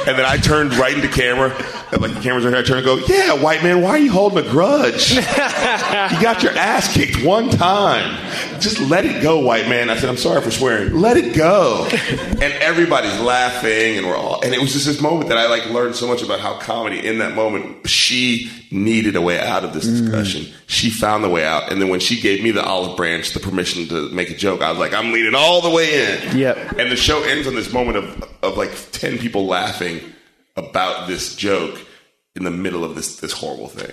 [0.07, 1.51] And then I turned right into camera,
[1.91, 2.59] and like the cameras are here.
[2.59, 5.15] I turned and go, yeah, white man, why are you holding a grudge?
[5.15, 8.15] you got your ass kicked one time.
[8.65, 9.91] Just let it go, white man.
[9.91, 10.95] I said, I'm sorry for swearing.
[10.99, 11.87] Let it go.
[11.91, 15.69] and everybody's laughing, and we're all, and it was just this moment that I like
[15.69, 19.75] learned so much about how comedy in that moment, she needed a way out of
[19.75, 19.99] this mm.
[19.99, 20.51] discussion.
[20.67, 21.71] She found the way out.
[21.71, 24.63] And then when she gave me the olive branch, the permission to make a joke,
[24.63, 26.39] I was like, I'm leaning all the way in.
[26.39, 26.79] Yep.
[26.79, 30.01] And the show ends on this moment of, of like 10 people laughing
[30.57, 31.79] about this joke
[32.35, 33.93] in the middle of this, this horrible thing.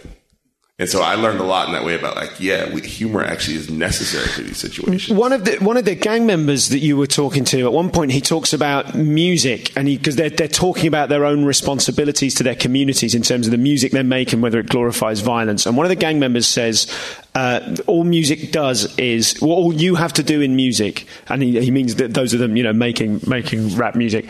[0.82, 3.58] And so I learned a lot in that way about like, yeah, we, humor actually
[3.58, 5.16] is necessary for these situations.
[5.16, 7.92] One of the one of the gang members that you were talking to at one
[7.92, 12.44] point, he talks about music, and because they're they're talking about their own responsibilities to
[12.44, 15.68] their communities in terms of the music they're making, whether it glorifies violence.
[15.68, 16.92] And one of the gang members says,
[17.36, 21.62] uh, all music does is well, all you have to do in music, and he,
[21.62, 24.28] he means that those of them, you know, making making rap music.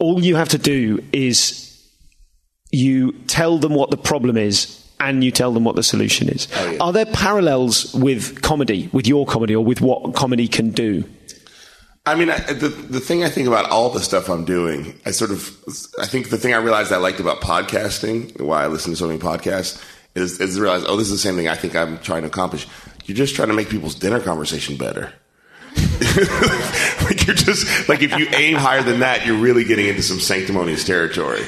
[0.00, 1.62] All you have to do is
[2.72, 6.48] you tell them what the problem is and you tell them what the solution is.
[6.54, 11.04] Oh, Are there parallels with comedy, with your comedy, or with what comedy can do?
[12.06, 15.10] I mean, I, the the thing I think about all the stuff I'm doing, I
[15.10, 15.50] sort of,
[16.00, 19.08] I think the thing I realized I liked about podcasting, why I listen to so
[19.08, 21.98] many podcasts, is is to realize, oh, this is the same thing I think I'm
[21.98, 22.68] trying to accomplish.
[23.06, 25.12] You're just trying to make people's dinner conversation better.
[27.02, 30.20] like you're just like if you aim higher than that, you're really getting into some
[30.20, 31.42] sanctimonious territory.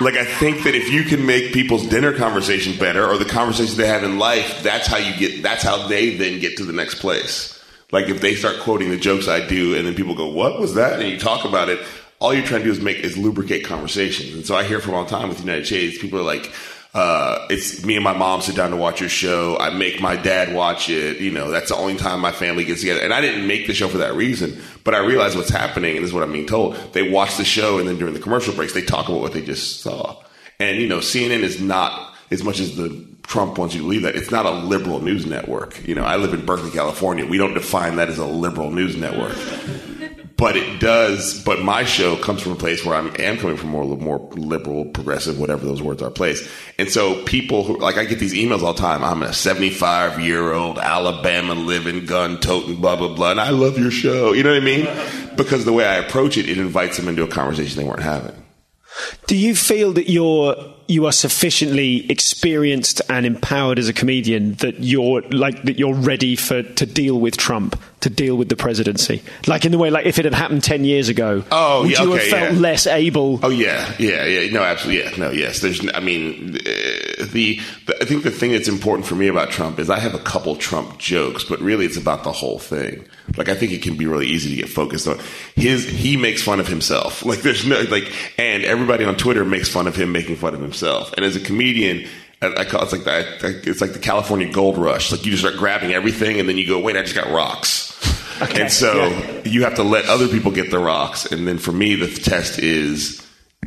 [0.00, 3.76] Like I think that if you can make people's dinner conversation better or the conversations
[3.76, 6.72] they have in life, that's how you get that's how they then get to the
[6.72, 7.62] next place.
[7.92, 10.74] Like if they start quoting the jokes I do and then people go, What was
[10.74, 11.00] that?
[11.00, 11.80] And you talk about it,
[12.18, 14.34] all you're trying to do is make is lubricate conversations.
[14.34, 16.50] And so I hear from all time with United Shades, people are like,
[16.92, 19.56] uh, it's me and my mom sit down to watch your show.
[19.58, 21.18] I make my dad watch it.
[21.18, 23.00] You know, that's the only time my family gets together.
[23.00, 26.04] And I didn't make the show for that reason, but I realize what's happening, and
[26.04, 26.74] this is what I'm being told.
[26.92, 29.42] They watch the show, and then during the commercial breaks, they talk about what they
[29.42, 30.16] just saw.
[30.58, 34.02] And you know, CNN is not as much as the Trump wants you to believe
[34.02, 35.86] that it's not a liberal news network.
[35.86, 37.24] You know, I live in Berkeley, California.
[37.24, 39.36] We don't define that as a liberal news network
[40.40, 41.44] but it does.
[41.44, 44.86] But my show comes from a place where I am coming from more more liberal,
[44.86, 46.48] progressive, whatever those words are Place,
[46.78, 49.04] And so people who like I get these emails all the time.
[49.04, 53.78] I'm a 75 year old Alabama living, gun toting, blah blah blah, and I love
[53.78, 54.32] your show.
[54.32, 54.88] You know what I mean?
[55.36, 58.34] Because the way I approach it, it invites them into a conversation they weren't having.
[59.26, 60.54] Do you feel that you're
[60.90, 66.36] you are sufficiently experienced and empowered as a comedian that you're like that you're ready
[66.36, 69.22] for to deal with Trump, to deal with the presidency?
[69.46, 72.02] Like in the way, like if it had happened ten years ago, Oh, would yeah,
[72.02, 72.58] you okay, have felt yeah.
[72.60, 73.40] less able?
[73.42, 74.52] Oh yeah, yeah, yeah.
[74.52, 75.04] No, absolutely.
[75.04, 75.60] Yeah, no, yes.
[75.60, 75.80] There's.
[75.94, 76.60] I mean, uh,
[77.32, 77.96] the, the.
[78.00, 80.56] I think the thing that's important for me about Trump is I have a couple
[80.56, 83.06] Trump jokes, but really it's about the whole thing.
[83.36, 85.20] Like I think it can be really easy to get focused on
[85.54, 85.88] his.
[85.88, 87.24] He makes fun of himself.
[87.30, 90.60] Like there's no like, and everybody on Twitter makes fun of him making fun of
[90.60, 90.79] himself.
[90.82, 92.08] And as a comedian.
[92.42, 93.44] I, I call it's like that.
[93.66, 95.12] It's like the California gold rush.
[95.12, 97.88] Like you just start grabbing everything, and then you go, "Wait, I just got rocks."
[98.42, 99.42] Okay, and so yeah.
[99.44, 101.26] you have to let other people get the rocks.
[101.26, 103.20] And then for me, the test is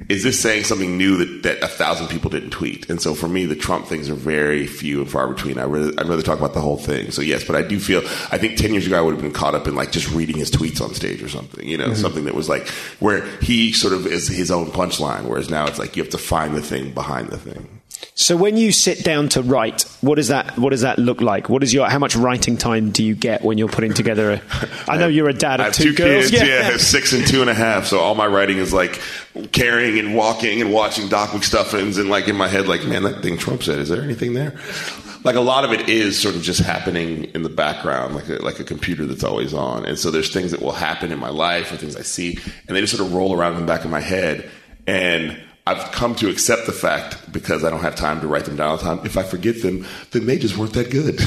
[0.10, 2.90] is this saying something new that, that a thousand people didn't tweet?
[2.90, 5.58] And so for me, the Trump things are very few and far between.
[5.60, 7.12] I really, I'd rather talk about the whole thing.
[7.12, 8.00] So yes, but I do feel,
[8.32, 10.36] I think 10 years ago, I would have been caught up in like just reading
[10.38, 11.96] his tweets on stage or something, you know, Mm-hmm.
[12.02, 12.68] something that was like
[13.00, 15.26] where he sort of is his own punchline.
[15.26, 17.82] Whereas now it's like you have to find the thing behind the thing.
[18.16, 21.50] So when you sit down to write, what does that what does that look like?
[21.50, 24.42] What is your how much writing time do you get when you're putting together a?
[24.88, 26.30] I know you're a dad I of have two, girls.
[26.30, 26.78] kids, yeah.
[26.78, 27.88] six and two and a half.
[27.88, 29.02] So all my writing is like
[29.52, 33.22] carrying and walking and watching Doc McStuffins and like in my head, like, man, that
[33.24, 34.60] thing Trump said, is there anything there?
[35.24, 38.34] Like a lot of it is sort of just happening in the background, like a,
[38.44, 39.86] like a computer that's always on.
[39.86, 42.38] And so there's things that will happen in my life or things I see,
[42.68, 44.50] and they just sort of roll around in the back of my head.
[44.86, 48.58] And I've come to accept the fact because I don't have time to write them
[48.58, 49.06] down all the time.
[49.06, 51.20] If I forget them, then they just weren't that good.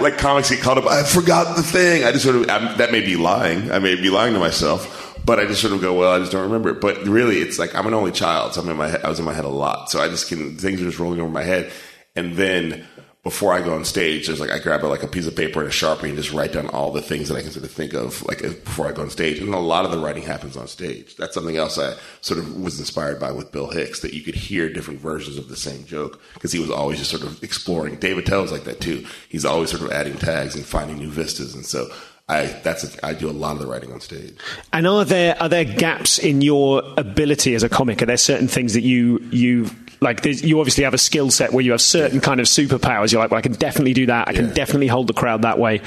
[0.02, 0.86] like comics get caught up.
[0.86, 2.04] I forgot the thing.
[2.04, 3.70] I just sort of I'm, that may be lying.
[3.70, 6.32] I may be lying to myself, but I just sort of go, well, I just
[6.32, 6.80] don't remember it.
[6.80, 9.18] But really, it's like I'm an only child, so I'm in my head, I was
[9.18, 9.90] in my head a lot.
[9.90, 11.70] So I just can things are just rolling over my head,
[12.14, 12.86] and then
[13.26, 15.58] before I go on stage, there's like I grab a, like a piece of paper
[15.58, 17.72] and a sharpie and just write down all the things that I can sort of
[17.72, 19.40] think of like before I go on stage.
[19.40, 21.16] And a lot of the writing happens on stage.
[21.16, 24.36] That's something else I sort of was inspired by with Bill Hicks that you could
[24.36, 27.96] hear different versions of the same joke because he was always just sort of exploring.
[27.96, 29.04] Dave Attell's like that too.
[29.28, 31.52] He's always sort of adding tags and finding new vistas.
[31.52, 31.90] And so
[32.28, 34.36] I that's a, I do a lot of the writing on stage.
[34.72, 38.02] And are there are there gaps in your ability as a comic?
[38.02, 39.68] Are there certain things that you you
[40.00, 40.24] like?
[40.24, 43.12] You obviously have a skill set where you have certain kind of superpowers.
[43.12, 44.28] You're like, well, I can definitely do that.
[44.28, 44.54] I can Yeah.
[44.54, 45.80] definitely hold the crowd that way.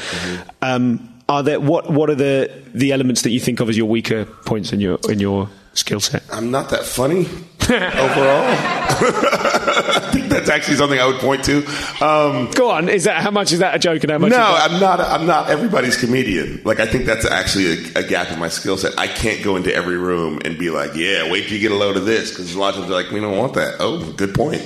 [0.62, 3.86] Um, are there what what are the the elements that you think of as your
[3.88, 6.24] weaker points in your in your skill set?
[6.32, 7.28] I'm not that funny
[7.70, 8.46] overall.
[8.50, 11.58] I think that's actually something I would point to.
[12.04, 12.90] Um, Go on.
[12.90, 14.32] Is that how much is that a joke and how much?
[14.32, 15.00] no, I'm not.
[15.00, 16.62] I'm not everybody's comedian.
[16.66, 18.98] Like I think that's actually a, a gap in my skill set.
[18.98, 21.76] I can't go into every room and be like, "Yeah, wait till you get a
[21.76, 24.12] load of this," because a lot of times they're like, "We don't want that." Oh,
[24.14, 24.62] good point.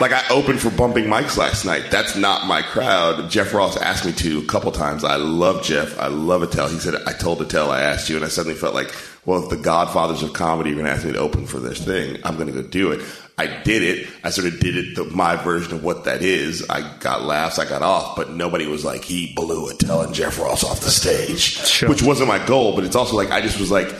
[0.00, 1.90] Like I opened for Bumping Mics last night.
[1.90, 3.28] That's not my crowd.
[3.28, 5.04] Jeff Ross asked me to a couple times.
[5.04, 5.98] I love Jeff.
[5.98, 6.68] I love Attell.
[6.68, 8.94] He said, "I told Attell I asked you," and I suddenly felt like,
[9.26, 11.84] well, if the Godfathers of comedy are going to ask me to open for this
[11.84, 13.02] thing, I'm going to go do it.
[13.36, 14.08] I did it.
[14.24, 16.64] I sort of did it the, my version of what that is.
[16.70, 17.58] I got laughs.
[17.58, 20.90] I got off, but nobody was like he blew Attell and Jeff Ross off the
[20.90, 22.74] stage, which wasn't my goal.
[22.74, 23.94] But it's also like I just was like.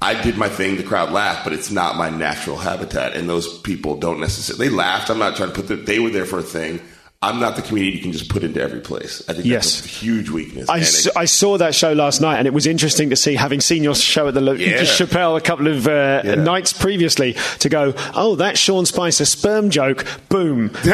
[0.00, 3.14] I did my thing, the crowd laughed, but it's not my natural habitat.
[3.14, 5.10] And those people don't necessarily, they laughed.
[5.10, 6.80] I'm not trying to put them, they were there for a thing.
[7.22, 9.22] I'm not the comedian you can just put into every place.
[9.28, 9.80] I think Yes.
[9.80, 10.68] that's a huge weakness.
[10.68, 13.94] I, saw that show last night, and it was interesting to see, having seen your
[13.94, 14.84] show at the Yeah.
[14.84, 16.34] Chapelle a couple of uh, Yeah.
[16.36, 20.68] nights previously, to go, oh, that's Sean Spicer sperm joke, boom.
[20.84, 20.90] the,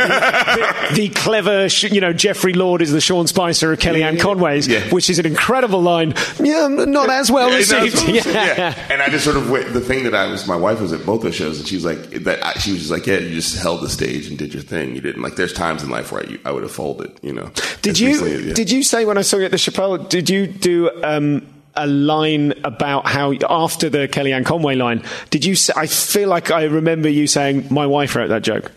[0.91, 4.81] the- the clever, you know, Jeffrey Lord is the Sean Spicer of Kellyanne Conway's, Yeah.
[4.91, 6.15] which is an incredible line.
[6.39, 7.97] Yeah, not as well received.
[7.97, 8.55] that's what I'm Yeah.
[8.57, 8.87] yeah.
[8.91, 11.05] And I just sort of went, the thing that I was, my wife was at
[11.05, 13.35] both those shows, and she was like, that I, she was just like, yeah, you
[13.35, 14.95] just held the stage and did your thing.
[14.95, 15.35] You didn't like.
[15.37, 17.19] There's times in life where I, I would have folded.
[17.23, 17.51] You know.
[17.83, 18.55] Did you recently, yeah.
[18.55, 19.99] did you say when I saw you at the Chapelle?
[19.99, 25.03] Did you do um, a line about how after the Kellyanne Conway line?
[25.31, 25.55] Did you?
[25.55, 28.71] Say, I feel like I remember you saying my wife wrote that joke.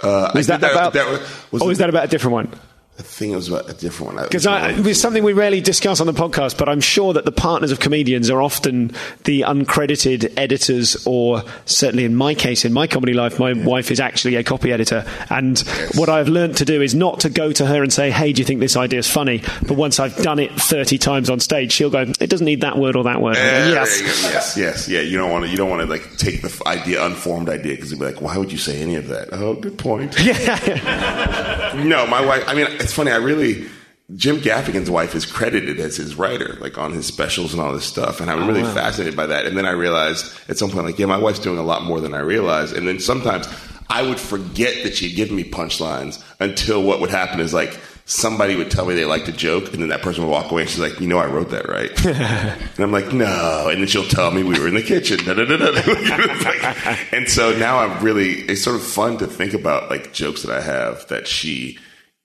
[0.00, 0.92] Uh, Was I that about?
[0.94, 2.60] That, was, was or was that about a different one?
[3.00, 4.24] I think it was a different one.
[4.24, 7.72] Because it's something we rarely discuss on the podcast, but I'm sure that the partners
[7.72, 8.92] of comedians are often
[9.24, 14.00] the uncredited editors, or certainly in my case, in my comedy life, my wife is
[14.00, 15.06] actually a copy editor.
[15.30, 15.58] And
[15.94, 18.42] what I've learned to do is not to go to her and say, hey, do
[18.42, 19.42] you think this idea is funny?
[19.66, 22.76] But once I've done it 30 times on stage, she'll go, it doesn't need that
[22.76, 23.36] word or that word.
[23.36, 23.98] Go, yes.
[23.98, 24.28] there you go.
[24.28, 25.00] yes, yes, yeah.
[25.00, 25.50] You don't want to.
[25.50, 28.36] You don't want to like take the idea, unformed idea, because you'd be like, "Why
[28.36, 30.16] would you say any of that?" Oh, good point.
[30.30, 31.72] Yeah.
[31.84, 32.44] no, my wife.
[32.46, 33.12] I mean, it's funny.
[33.12, 33.68] I really.
[34.16, 37.84] Jim Gaffigan's wife is credited as his writer, like on his specials and all this
[37.84, 39.46] stuff, and I'm oh, really fascinated by that.
[39.46, 42.00] And then I realized at some point, like, yeah, my wife's doing a lot more
[42.00, 42.76] than I realized.
[42.76, 43.46] And then sometimes
[43.88, 48.56] I would forget that she'd given me punchlines until what would happen is like somebody
[48.56, 50.70] would tell me they liked a joke, and then that person would walk away and
[50.70, 54.02] she's like, "You know, I wrote that, right?" and I'm like, "No," and then she'll
[54.08, 55.20] tell me we were in the kitchen.
[57.12, 60.56] And so now I'm really it's sort of fun to think about like jokes that
[60.56, 61.78] I have that she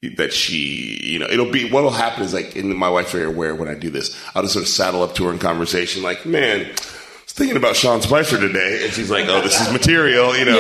[0.10, 3.56] that she you know it'll be what'll happen is like and my wife's very aware
[3.56, 4.16] when I do this?
[4.34, 6.72] I'll just sort of saddle up to her in conversation like man
[7.36, 10.60] thinking about Sean Spicer today, and she's like, "Oh, this is material," you know.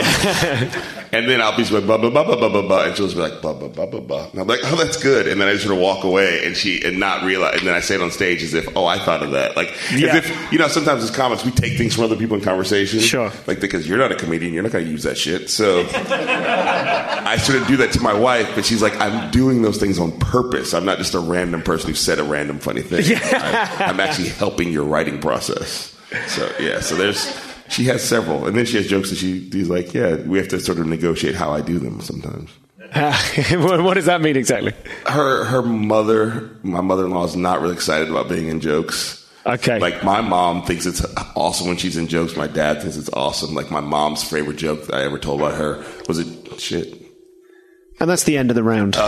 [1.14, 3.16] and then I'll be like, "Blah blah blah blah blah blah," blah and she'll just
[3.16, 5.48] be like, "Blah blah blah blah blah," and I'm like, "Oh, that's good." And then
[5.48, 7.96] I just sort of walk away, and she and not realize, and then I say
[7.96, 10.10] it on stage as if, "Oh, I thought of that," like Yeah.
[10.18, 10.68] as if you know.
[10.68, 13.32] Sometimes as comics, we take things from other people in conversation, Sure.
[13.48, 15.50] like because you're not a comedian, you're not going to use that shit.
[15.50, 19.78] So I sort of do that to my wife, but she's like, "I'm doing those
[19.78, 20.74] things on purpose.
[20.74, 23.18] I'm not just a random person who said a random funny thing.
[23.34, 25.95] I, I'm actually helping your writing process."
[26.28, 27.40] So yeah, so there's
[27.70, 30.48] she has several, and then she has jokes that she she's like, yeah, we have
[30.50, 32.52] to sort of negotiate how I do them sometimes.
[33.52, 34.74] what what does that mean exactly?
[35.08, 39.22] Her her mother, my mother in law, is not really excited about being in jokes.
[39.46, 39.80] Okay.
[39.80, 41.06] Like my mom thinks it's
[41.36, 42.36] awesome when she's in jokes.
[42.36, 43.54] My dad thinks it's awesome.
[43.54, 47.02] Like my mom's favorite joke that I ever told about her was it shit.
[48.00, 48.96] And that's the end of the round.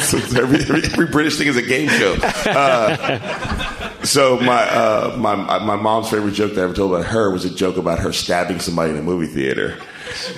[0.00, 2.14] So every, every, every British thing is a game show.
[2.22, 3.74] Uh,
[4.04, 7.44] so my, uh, my my mom's favorite joke that I ever told about her was
[7.44, 9.78] a joke about her stabbing somebody in a movie theater.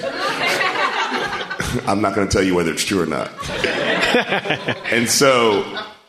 [1.87, 3.31] I'm not going to tell you whether it's true or not.
[4.93, 5.65] and so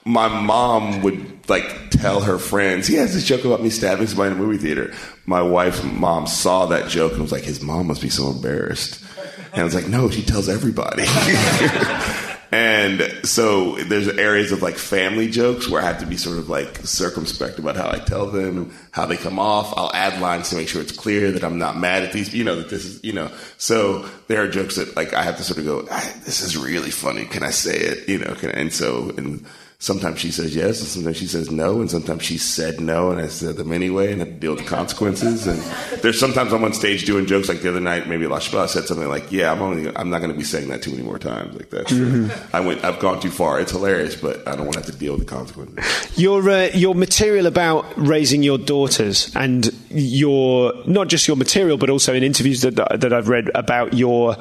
[0.06, 4.32] my mom would like tell her friends, he has this joke about me stabbing somebody
[4.32, 4.94] in a movie theater.
[5.26, 9.04] My wife's mom saw that joke and was like, his mom must be so embarrassed.
[9.52, 11.04] And I was like, no, she tells everybody.
[12.52, 16.50] and so there's areas of like family jokes where I have to be sort of
[16.50, 19.74] like circumspect about how I tell them, how they come off.
[19.78, 22.44] I'll add lines to make sure it's clear that I'm not mad at these, you
[22.44, 25.44] know, that this is, you know, so there are jokes that like I have to
[25.44, 27.24] sort of go, "Ah, this is really funny.
[27.26, 28.10] Can I say it?
[28.10, 28.54] You know, can, I?
[28.54, 29.46] and so, and
[29.82, 33.20] sometimes she says yes, and sometimes she says no, and sometimes she said no, and
[33.20, 35.48] I said them anyway, and I have to deal with the consequences.
[35.48, 35.60] And
[36.02, 38.86] there's sometimes I'm on stage doing jokes, like the other night, maybe La Chapelle said
[38.86, 41.20] something like, "Yeah, I'm only, I'm not going to be saying that too many more
[41.20, 42.50] times." Like that.
[42.54, 43.60] I went, I've gone too far.
[43.60, 46.18] It's hilarious, but I don't want to have to deal with the consequences.
[46.18, 51.90] Your uh, your material about raising your daughters and your not just your material, but
[51.90, 54.38] also in interviews that that I've read about your.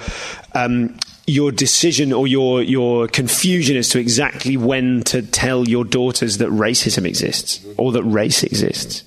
[0.55, 0.97] Um,
[1.31, 6.49] your decision or your your confusion as to exactly when to tell your daughters that
[6.49, 9.05] racism exists or that race exists.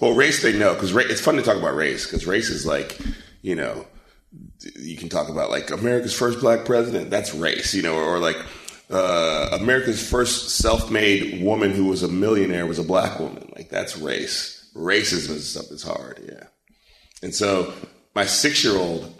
[0.00, 2.98] Well, race they know because it's fun to talk about race because race is like,
[3.42, 3.86] you know,
[4.78, 7.10] you can talk about like America's first black president.
[7.10, 8.36] That's race, you know, or, or like
[8.90, 13.52] uh, America's first self-made woman who was a millionaire was a black woman.
[13.56, 14.70] Like that's race.
[14.74, 16.48] Racism is stuff that's hard, yeah.
[17.22, 17.72] And so
[18.14, 19.15] my six-year-old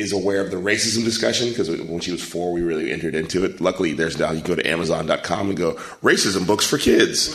[0.00, 3.44] is aware of the racism discussion because when she was four, we really entered into
[3.44, 3.60] it.
[3.60, 7.30] Luckily, there's now you go to Amazon.com and go racism books for kids.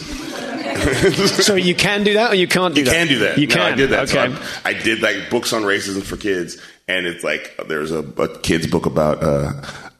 [1.45, 2.91] so you can do that, or you can't do you that.
[2.93, 3.37] can do that.
[3.37, 3.73] You No, can.
[3.73, 4.09] I did that.
[4.09, 4.35] So Okay.
[4.65, 6.57] I, I did like books on racism for kids,
[6.87, 9.53] and it's like there's a, a kids book about uh,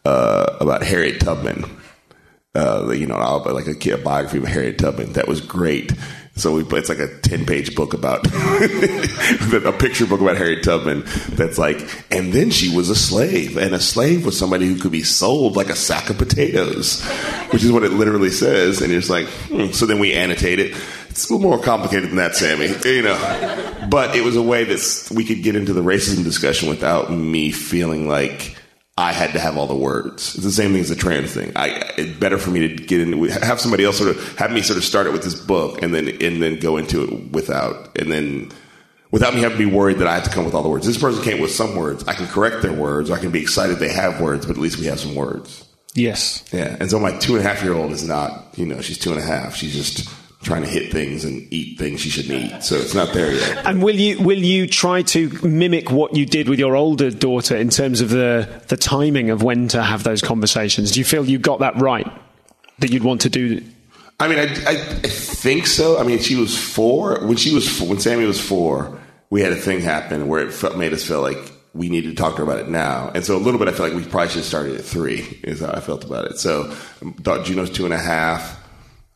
[0.06, 1.66] uh, about Harriet Tubman.
[2.54, 5.12] Uh, you know, like a, kid, a biography of Harriet Tubman.
[5.14, 5.92] That was great.
[6.38, 11.04] So we, it's like a ten page book about a picture book about Harriet Tubman.
[11.30, 11.78] That's like,
[12.12, 15.56] and then she was a slave, and a slave was somebody who could be sold
[15.56, 17.02] like a sack of potatoes,
[17.52, 18.82] which is what it literally says.
[18.82, 19.72] And you're just like, hmm.
[19.72, 20.76] so then we annotate it.
[21.10, 22.68] It's a little more complicated than that, Sammy.
[22.84, 26.68] You know, but it was a way that we could get into the racism discussion
[26.68, 28.58] without me feeling like
[28.98, 30.36] I had to have all the words.
[30.36, 31.52] It's the same thing as the trans thing.
[31.56, 31.68] I
[31.98, 34.78] it's better for me to get into have somebody else sort of have me sort
[34.78, 38.10] of start it with this book and then and then go into it without and
[38.10, 38.52] then
[39.12, 40.88] without me having to be worried that I have to come with all the words.
[40.88, 42.08] This person came with some words.
[42.08, 43.10] I can correct their words.
[43.10, 45.66] Or I can be excited they have words, but at least we have some words.
[45.94, 46.44] Yes.
[46.52, 46.76] Yeah.
[46.80, 49.12] And so my two and a half year old is not, you know, she's two
[49.12, 49.56] and a half.
[49.56, 50.10] She's just
[50.46, 52.64] trying to hit things and eat things she shouldn't eat.
[52.64, 53.66] So it's not there yet.
[53.66, 57.58] And will you will you try to mimic what you did with your older daughter
[57.58, 60.92] in terms of the the timing of when to have those conversations?
[60.92, 62.08] Do you feel you got that right?
[62.80, 63.62] That you'd want to do
[64.20, 64.72] I mean, I, I,
[65.04, 66.00] I think so.
[66.00, 69.00] I mean, she was four when she was four, when Sammy was four.
[69.30, 71.38] We had a thing happen where it felt, made us feel like
[71.74, 73.12] we needed to talk to her about it now.
[73.14, 75.42] And so a little bit, I feel like we probably should have started at three.
[75.44, 76.38] Is how I felt about it.
[76.38, 78.62] So um, thought Juno's two and a half.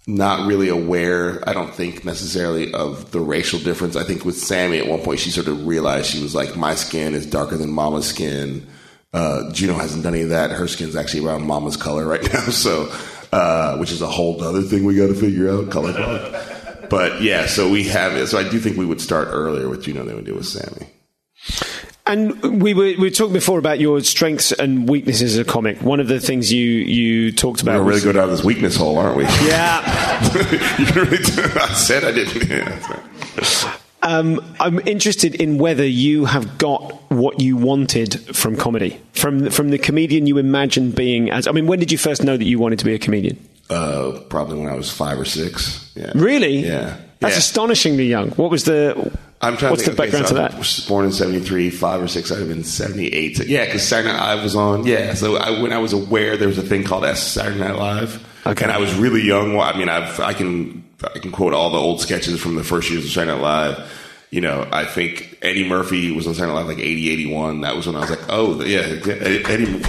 [0.09, 3.95] Not really aware, I don't think necessarily of the racial difference.
[3.95, 6.73] I think with Sammy at one point she sort of realized she was like, my
[6.73, 8.67] skin is darker than Mama's skin.
[9.13, 10.49] Uh, Juno hasn't done any of that.
[10.49, 12.41] Her skin's actually around Mama's color right now.
[12.49, 12.91] So,
[13.31, 15.93] uh, which is a whole other thing we got to figure out color.
[16.89, 18.25] But yeah, so we have it.
[18.27, 20.87] So I do think we would start earlier with Juno than we do with Sammy.
[22.09, 25.79] And we were we were talking before about your strengths and weaknesses as a comic.
[25.83, 28.75] One of the things you you talked about We're was really go down this weakness
[28.75, 29.25] hole, aren't we?
[29.25, 29.79] yeah.
[30.79, 31.43] you really do.
[31.61, 32.49] I said I didn't.
[32.49, 33.79] Yeah, right.
[34.01, 39.69] Um, I'm interested in whether you have got what you wanted from comedy, from from
[39.69, 41.29] the comedian you imagined being.
[41.29, 43.37] As I mean, when did you first know that you wanted to be a comedian?
[43.69, 45.91] Uh, probably when I was five or six.
[45.95, 46.11] Yeah.
[46.15, 46.57] Really?
[46.57, 46.97] Yeah.
[47.19, 47.39] That's yeah.
[47.39, 48.31] astonishingly young.
[48.31, 49.15] What was the?
[49.41, 50.57] I'm trying What's to think, the background okay, so to I that?
[50.57, 53.37] was born in 73, five or six, I'd have been 78.
[53.37, 54.85] So, yeah, because Saturday Night Live was on.
[54.85, 58.25] Yeah, so I, when I was aware there was a thing called Saturday Night Live.
[58.45, 58.63] Okay.
[58.65, 59.53] And I was really young.
[59.53, 62.63] Well, I mean, I've, I can I can quote all the old sketches from the
[62.63, 63.91] first years of Saturday Night Live.
[64.31, 67.61] You know, I think Eddie Murphy was on Saturday Night Live like 80, 81.
[67.61, 69.81] That was when I was like, oh, yeah, Eddie.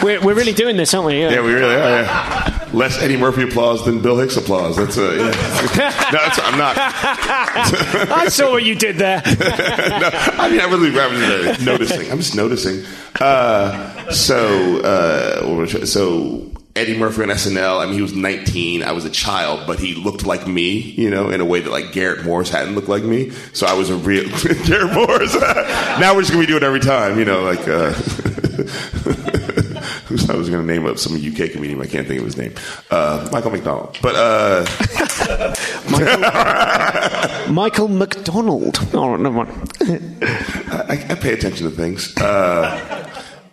[0.04, 1.20] We're, we're really doing this, aren't we?
[1.20, 2.02] Yeah, we really are.
[2.02, 2.68] Yeah.
[2.72, 4.76] Less Eddie Murphy applause than Bill Hicks applause.
[4.76, 5.02] That's a.
[5.02, 5.16] Yeah.
[5.16, 6.76] no, that's, I'm not.
[8.12, 9.20] I saw what you did there.
[9.26, 11.20] no, I mean, I really, I was
[11.60, 12.08] uh, noticing.
[12.12, 12.84] I'm just noticing.
[13.20, 17.80] Uh, so, uh, what was I- so Eddie Murphy on SNL.
[17.80, 18.82] I mean, he was 19.
[18.82, 21.70] I was a child, but he looked like me, you know, in a way that
[21.70, 23.30] like Garrett Morris hadn't looked like me.
[23.52, 24.28] So I was a real
[24.66, 25.34] Garrett Morris.
[25.40, 27.66] now we're just gonna be doing it every time, you know, like.
[27.66, 27.92] Uh,
[30.10, 31.80] Who's I was going to name up some UK comedian.
[31.80, 32.52] I can't think of his name.
[32.90, 33.96] Uh, Michael McDonald.
[34.02, 34.66] But uh,
[37.48, 38.80] Michael McDonald.
[38.92, 39.70] Oh, never mind.
[39.80, 42.16] I, I pay attention to things.
[42.16, 43.08] Uh,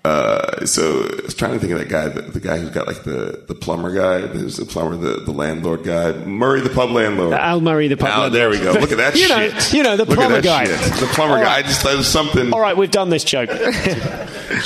[0.07, 2.87] uh, so I was trying to think of that guy, the, the guy who's got
[2.87, 4.21] like the, the plumber guy.
[4.21, 7.33] There's the plumber, the, the landlord guy, Murray the pub landlord.
[7.33, 8.71] Al Murray, the pub Oh, there we go.
[8.71, 9.53] Look at that you shit.
[9.53, 10.65] Know, you know, the Look plumber guy.
[10.65, 10.79] shit.
[10.99, 11.57] The plumber All guy.
[11.57, 12.53] I just thought it was something.
[12.53, 13.49] All right, we've done this joke.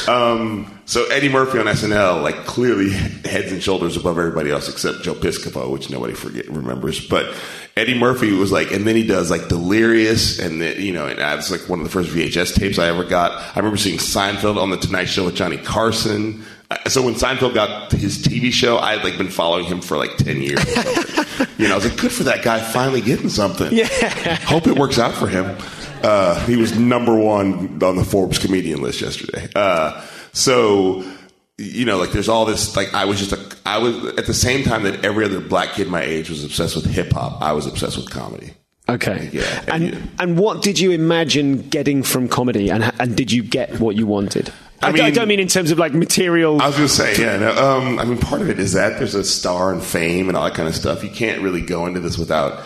[0.07, 5.01] Um, so Eddie Murphy on SNL, like clearly heads and shoulders above everybody else except
[5.03, 7.05] Joe Piscopo, which nobody forget remembers.
[7.05, 7.33] But
[7.77, 11.17] Eddie Murphy was like, and then he does like Delirious, and the, you know, and
[11.19, 13.31] that's like one of the first VHS tapes I ever got.
[13.31, 16.43] I remember seeing Seinfeld on the Tonight Show with Johnny Carson.
[16.69, 19.97] Uh, So when Seinfeld got his TV show, I had like been following him for
[19.97, 20.63] like ten years.
[21.57, 23.71] You know, I was like, good for that guy finally getting something.
[23.71, 23.87] Yeah.
[24.45, 25.57] Hope it works out for him.
[26.03, 29.47] Uh, he was number one on the Forbes comedian list yesterday.
[29.55, 30.03] Uh,
[30.33, 31.03] so,
[31.59, 34.33] you know, like there's all this, like I was just a, I was at the
[34.33, 37.53] same time that every other black kid my age was obsessed with hip hop, I
[37.53, 38.53] was obsessed with comedy.
[38.89, 39.29] Okay.
[39.31, 39.63] Yeah.
[39.67, 43.95] And and what did you imagine getting from comedy, and and did you get what
[43.95, 44.51] you wanted?
[44.81, 46.61] I I, mean- don't mean in terms of like material.
[46.61, 47.37] I was going to say, yeah.
[47.37, 50.35] No, um, I mean, part of it is that there's a star and fame and
[50.35, 51.03] all that kind of stuff.
[51.03, 52.65] You can't really go into this without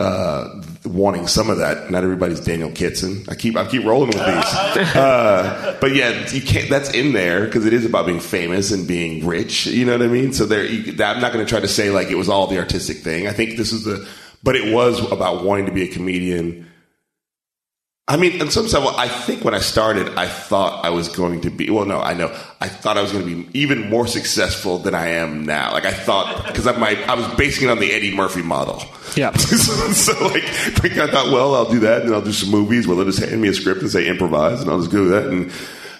[0.00, 1.90] uh, wanting some of that.
[1.90, 3.24] Not everybody's Daniel Kitson.
[3.28, 4.26] I keep I keep rolling with these,
[4.96, 6.68] uh, but yeah, you can't.
[6.68, 9.66] That's in there because it is about being famous and being rich.
[9.66, 10.32] You know what I mean?
[10.32, 12.58] So there, you, I'm not going to try to say like it was all the
[12.58, 13.28] artistic thing.
[13.28, 14.06] I think this is the,
[14.42, 16.70] but it was about wanting to be a comedian.
[18.06, 21.40] I mean, in some level, I think when I started, I thought I was going
[21.40, 21.70] to be.
[21.70, 22.26] Well, no, I know.
[22.60, 25.72] I thought I was going to be even more successful than I am now.
[25.72, 28.82] Like I thought, because I my I was basing it on the Eddie Murphy model.
[29.16, 29.32] Yeah.
[29.36, 30.44] so, so, like,
[30.82, 32.86] like I thought, well, I'll do that, and then I'll do some movies.
[32.86, 35.26] Well, they'll just hand me a script and say improvise, and I'll just do that.
[35.28, 35.50] And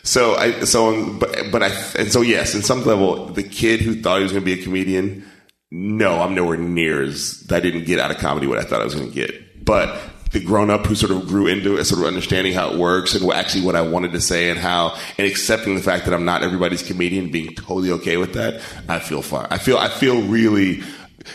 [0.03, 3.81] so I, so, um, but, but I, and so yes, in some level, the kid
[3.81, 5.25] who thought he was going to be a comedian,
[5.71, 8.85] no, I'm nowhere near as I didn't get out of comedy what I thought I
[8.85, 9.65] was going to get.
[9.65, 9.99] But
[10.35, 13.15] the grown up who sort of grew into it, sort of understanding how it works
[13.15, 16.13] and what, actually what I wanted to say and how, and accepting the fact that
[16.13, 19.47] I'm not everybody's comedian, being totally okay with that, I feel fine.
[19.51, 20.83] I feel, I feel really,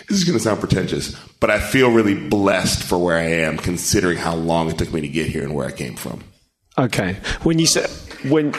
[0.08, 3.58] this is going to sound pretentious, but I feel really blessed for where I am
[3.58, 6.24] considering how long it took me to get here and where I came from.
[6.78, 7.18] okay.
[7.44, 7.90] When you said
[8.30, 8.52] when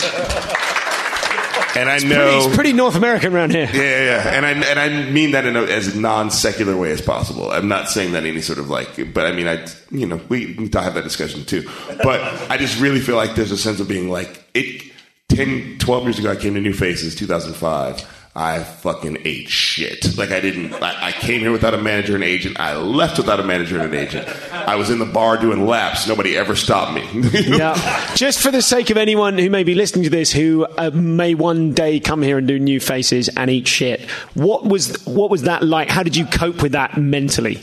[1.76, 2.46] And I know.
[2.46, 3.68] it's pretty North American around here.
[3.72, 4.30] Yeah, yeah, yeah.
[4.34, 7.50] and I and I mean that in a, as non secular way as possible.
[7.50, 10.54] I'm not saying that any sort of like, but I mean, I you know we
[10.54, 11.68] need to have that discussion too.
[12.02, 14.90] But I just really feel like there's a sense of being like it.
[15.28, 18.19] 10, 12 years ago, I came to New Faces, 2005.
[18.34, 20.16] I fucking ate shit.
[20.16, 20.72] Like I didn't.
[20.74, 22.60] I, I came here without a manager and agent.
[22.60, 24.28] I left without a manager and an agent.
[24.52, 26.06] I was in the bar doing laps.
[26.06, 27.00] Nobody ever stopped me.
[27.50, 28.14] Yeah.
[28.14, 31.34] Just for the sake of anyone who may be listening to this who uh, may
[31.34, 35.42] one day come here and do new faces and eat shit, what was what was
[35.42, 35.88] that like?
[35.88, 37.62] How did you cope with that mentally?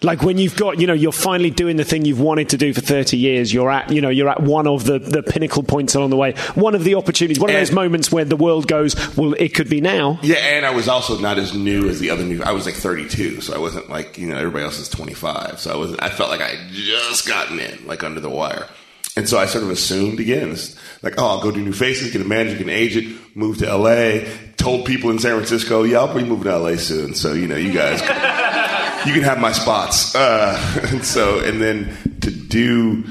[0.00, 2.72] Like when you've got, you know, you're finally doing the thing you've wanted to do
[2.72, 3.52] for 30 years.
[3.52, 6.34] You're at, you know, you're at one of the, the pinnacle points along the way.
[6.54, 9.68] One of the opportunities, one of those moments where the world goes, well, it could
[9.68, 10.20] be now.
[10.22, 12.44] Yeah, and I was also not as new as the other new.
[12.44, 15.58] I was like 32, so I wasn't like you know everybody else is 25.
[15.58, 15.96] So I was.
[15.98, 18.68] I felt like I had just gotten in, like under the wire.
[19.16, 20.56] And so I sort of assumed again,
[21.02, 23.76] like, oh, I'll go do new faces, get a manager, get an agent, move to
[23.76, 24.20] LA.
[24.56, 27.14] Told people in San Francisco, yeah, I'll be moving to LA soon.
[27.14, 28.00] So you know, you guys,
[29.06, 30.14] you can have my spots.
[30.14, 33.04] Uh, and so, and then to do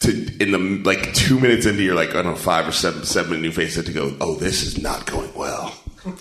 [0.00, 3.04] to in the like two minutes into your like I don't know five or seven
[3.04, 5.74] seven minute new face to go oh this is not going well.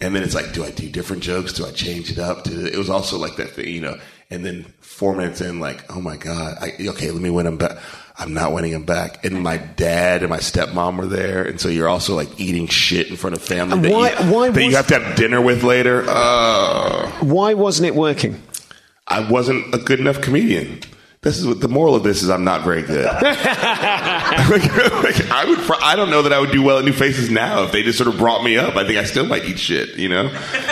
[0.00, 1.52] And then it's like do I do different jokes?
[1.52, 2.46] Do I change it up?
[2.46, 3.98] It was also like that thing you know
[4.30, 7.56] And then four minutes in, like, oh my god, I, okay, let me win him
[7.56, 7.78] back.
[8.18, 9.24] I'm not winning him back.
[9.24, 13.08] And my dad and my stepmom were there, and so you're also like eating shit
[13.08, 15.62] in front of family that, why- you, why that you have to have dinner with
[15.62, 16.04] later.
[16.06, 18.42] Uh, Why wasn't it working?
[19.06, 20.80] I wasn't a good enough comedian.
[21.28, 22.30] This is what the moral of this is.
[22.30, 23.04] I'm not very good.
[23.04, 24.64] like, like,
[25.30, 25.58] I would.
[25.82, 27.98] I don't know that I would do well at New Faces now if they just
[27.98, 28.76] sort of brought me up.
[28.76, 29.98] I think I still might eat shit.
[29.98, 30.30] You know.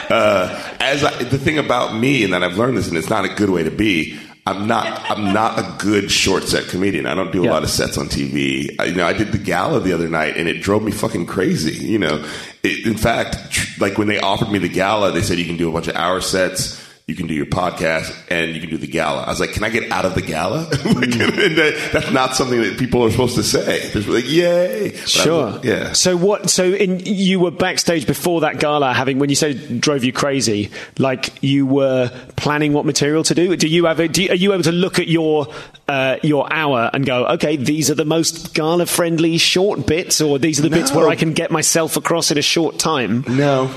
[0.09, 3.27] Uh, as I, the thing about me, and that I've learned this, and it's not
[3.27, 4.19] a good way to be.
[4.47, 5.11] I'm not.
[5.11, 7.05] I'm not a good short set comedian.
[7.05, 7.51] I don't do a Yeah.
[7.51, 8.75] lot of sets on TV.
[8.79, 11.27] I, you know, I did the gala the other night, and it drove me fucking
[11.27, 11.85] crazy.
[11.85, 12.25] You know,
[12.63, 15.59] it, in fact, tr- like when they offered me the gala, they said you can
[15.59, 16.83] do a bunch of hour sets.
[17.09, 19.23] You can do your podcast and you can do the gala.
[19.23, 20.63] I was like, can I get out of the gala?
[20.73, 23.91] like, and that, that's not something that people are supposed to say.
[23.91, 24.91] They're like, yay.
[24.91, 25.47] But Sure.
[25.53, 25.93] was- yeah.
[25.93, 26.51] So what?
[26.51, 30.73] So in, you were backstage before that gala, having when you said drove you crazy,
[30.99, 33.55] like you were planning what material to do.
[33.57, 34.01] Do you have?
[34.01, 35.47] A, do you, are you able to look at your
[35.87, 40.41] uh, your hour and go, okay, these are the most gala friendly short bits, or
[40.41, 43.25] these are the bits where I can get myself across in a short time?
[43.29, 43.71] No.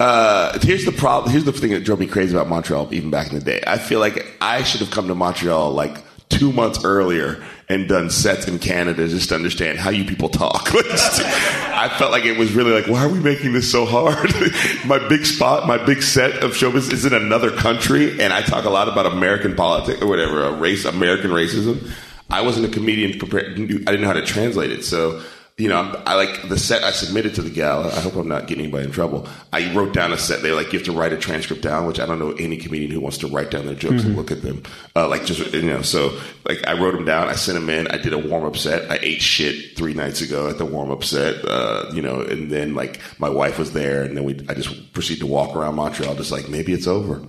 [0.00, 1.32] Uh, here's the problem.
[1.32, 3.62] Here's the thing that drove me crazy about Montreal, even back in the day.
[3.66, 8.10] I feel like I should have come to Montreal like two months earlier and done
[8.10, 10.70] sets in Canada just to understand how you people talk.
[10.74, 14.32] I felt like it was really like, why are we making this so hard?
[14.86, 18.64] my big spot, my big set of showbiz is in another country, and I talk
[18.64, 21.90] a lot about American politics or whatever, uh, race, American racism.
[22.30, 23.52] I wasn't a comedian prepared.
[23.52, 25.22] I didn't know how to translate it, so
[25.58, 27.88] you know, I like the set I submitted to the gala.
[27.88, 29.26] I hope I'm not getting anybody in trouble.
[29.52, 30.40] I wrote down a set.
[30.40, 32.92] They like you have to write a transcript down, which I don't know any comedian
[32.92, 34.62] who wants to write down their jokes and look at them.
[34.94, 36.16] Uh, like just you know, so
[36.48, 37.28] like I wrote them down.
[37.28, 37.88] I sent them in.
[37.88, 38.88] I did a warm up set.
[38.88, 41.44] I ate shit three nights ago at the warm up set.
[41.44, 44.92] Uh, you know, and then like my wife was there, and then we I just
[44.92, 47.20] proceeded to walk around Montreal, just like maybe it's over.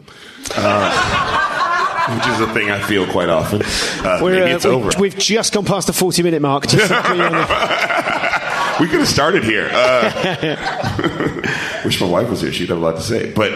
[0.56, 1.66] Uh,
[2.16, 3.62] which is a thing I feel quite often.
[4.06, 4.90] Uh, maybe uh, it's we- over.
[5.00, 6.68] We've just gone past the forty minute mark.
[6.68, 9.70] Just so clear on the- we could have started here.
[9.72, 11.42] Uh,
[11.86, 13.32] wish my wife was here; she'd have a lot to say.
[13.32, 13.54] But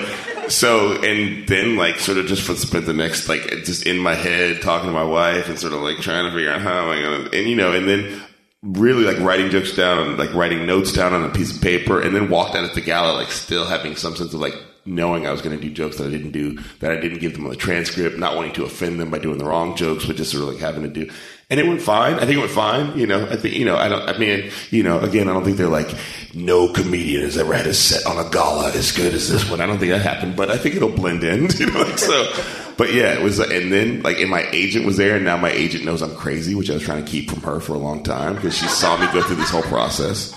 [0.50, 4.16] so, and then like sort of just for, spent the next like just in my
[4.16, 6.90] head talking to my wife and sort of like trying to figure out how am
[6.90, 8.22] I gonna, and you know, and then
[8.62, 12.16] really like writing jokes down like writing notes down on a piece of paper, and
[12.16, 14.56] then walked out at the gala like still having some sense of like
[14.86, 17.34] knowing I was going to do jokes that I didn't do, that I didn't give
[17.34, 20.32] them the transcript, not wanting to offend them by doing the wrong jokes, but just
[20.32, 21.12] sort of like having to do.
[21.50, 22.16] And it went fine.
[22.16, 22.98] I think it went fine.
[22.98, 25.44] You know, I think, you know, I don't, I mean, you know, again, I don't
[25.44, 25.94] think they're like,
[26.34, 29.62] no comedian has ever had a set on a gala as good as this one.
[29.62, 32.32] I don't think that happened, but I think it'll blend in, you know, like so.
[32.78, 35.52] But yeah, it was, and then like, and my agent was there, and now my
[35.52, 38.04] agent knows I'm crazy, which I was trying to keep from her for a long
[38.04, 40.34] time because she saw me go through this whole process.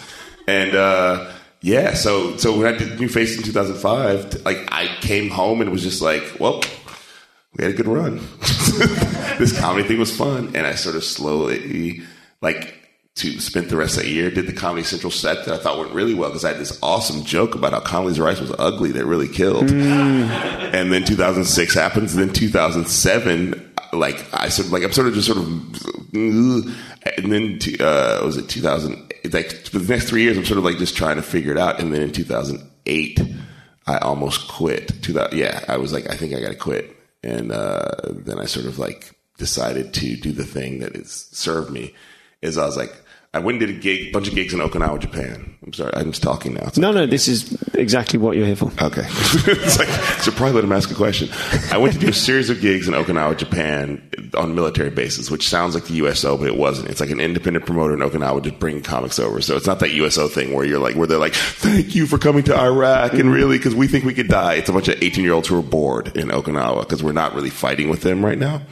[0.47, 1.33] And, uh,
[1.63, 5.69] yeah, so so when I did New Face in 2005, like I came home and
[5.69, 6.63] it was just like, well,
[7.57, 8.17] we had a good run.
[9.39, 12.03] this comedy thing was fun, and I sort of slowly
[12.43, 12.87] like
[13.17, 15.79] to spent the rest of the year did the Comedy Central set that I thought
[15.79, 18.93] went really well because I had this awesome joke about how Condoleezza Rice was ugly
[18.93, 19.71] that really killed.
[19.71, 25.15] And then 2006 happens, and then 2007, like I sort of like I'm sort of
[25.15, 25.47] just sort of,
[26.15, 29.15] and then uh, was it 2000?
[29.33, 31.59] Like for the next three years, I'm sort of like just trying to figure it
[31.59, 33.21] out, and then in 2008,
[33.87, 35.03] I almost quit.
[35.03, 36.95] 2000, yeah, I was like, I think I got to quit,
[37.27, 41.70] and uh, then I sort of like decided to do the thing that has served
[41.70, 41.93] me.
[42.41, 42.95] Is I was like,
[43.37, 45.57] I went and did a gig, bunch of gigs in Okinawa, Japan.
[45.62, 46.68] I'm sorry, I'm just talking now.
[46.68, 48.72] It's no, no, this is exactly what you're here for.
[48.80, 49.03] Okay.
[49.07, 49.89] it's like,
[50.22, 51.28] so probably let him ask a question.
[51.70, 55.49] I went to do a series of gigs in Okinawa, Japan on military bases, which
[55.49, 56.89] sounds like the USO, but it wasn't.
[56.89, 59.43] It's like an independent promoter in Okinawa just bringing comics over.
[59.43, 62.16] So it's not that USO thing where you're like, where they're like, thank you for
[62.16, 64.55] coming to Iraq and really, cause we think we could die.
[64.55, 67.34] It's a bunch of 18 year olds who are bored in Okinawa because we're not
[67.34, 68.62] really fighting with them right now.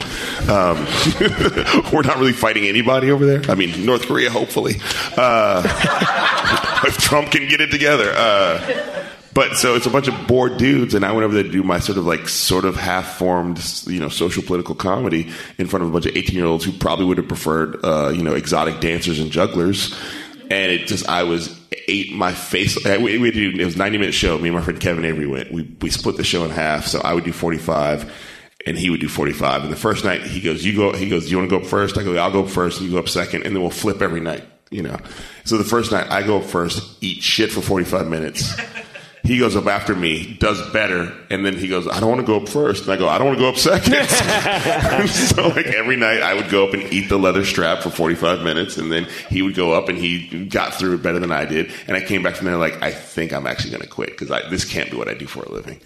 [0.48, 0.86] Um,
[1.92, 3.42] we're not really fighting anybody over there.
[3.50, 4.53] I mean, North Korea, hopefully.
[5.16, 5.62] Uh,
[6.86, 8.12] if Trump can get it together.
[8.14, 11.50] Uh, but so it's a bunch of bored dudes, and I went over there to
[11.50, 15.66] do my sort of like sort of half formed, you know, social political comedy in
[15.66, 18.22] front of a bunch of 18 year olds who probably would have preferred, uh, you
[18.22, 19.92] know, exotic dancers and jugglers.
[20.50, 22.78] And it just, I was ate my face.
[22.84, 24.38] We, we did, it was a 90 minute show.
[24.38, 25.52] Me and my friend Kevin Avery went.
[25.52, 26.86] We, we split the show in half.
[26.86, 28.12] So I would do 45
[28.66, 29.64] and he would do 45.
[29.64, 31.62] And the first night he goes, you go, he goes, do you want to go
[31.62, 31.98] up first?
[31.98, 32.80] I go, I'll go up first.
[32.80, 33.44] You go up second.
[33.44, 34.96] And then we'll flip every night, you know.
[35.44, 38.54] So the first night I go up first, eat shit for 45 minutes.
[39.24, 42.26] He goes up after me, does better, and then he goes, I don't want to
[42.26, 42.84] go up first.
[42.84, 43.94] And I go, I don't want to go up second.
[45.08, 48.42] so like every night I would go up and eat the leather strap for 45
[48.42, 51.46] minutes, and then he would go up and he got through it better than I
[51.46, 51.72] did.
[51.88, 54.28] And I came back from there like, I think I'm actually going to quit because
[54.50, 55.80] this can't be what I do for a living.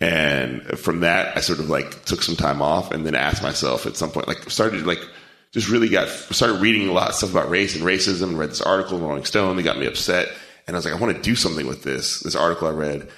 [0.00, 3.86] And from that, I sort of like took some time off and then asked myself
[3.86, 5.00] at some point, like started like
[5.52, 8.38] just really got started reading a lot of stuff about race and racism.
[8.38, 9.56] Read this article in Rolling Stone.
[9.56, 10.28] They got me upset,
[10.66, 12.20] and I was like, I want to do something with this.
[12.20, 13.08] This article I read,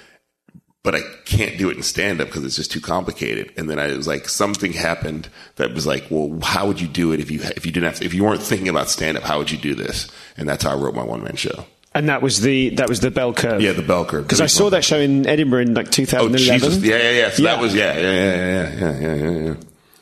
[0.83, 3.53] but I can't do it in stand up because it's just too complicated.
[3.57, 7.11] And then I was like, something happened that was like, well, how would you do
[7.11, 9.23] it if you if you didn't have to, if you weren't thinking about stand up?
[9.23, 10.09] How would you do this?
[10.35, 11.65] And that's how I wrote my one man show.
[11.93, 13.59] And that was the that was the bell curve.
[13.61, 14.23] Yeah, the bell curve.
[14.23, 16.69] Because I saw that show in Edinburgh in like Oh 2011.
[16.69, 16.83] Jesus!
[16.83, 17.29] Yeah, yeah, yeah.
[17.31, 17.53] So Yeah.
[17.55, 19.53] that was yeah, yeah, yeah, yeah, yeah, yeah, yeah,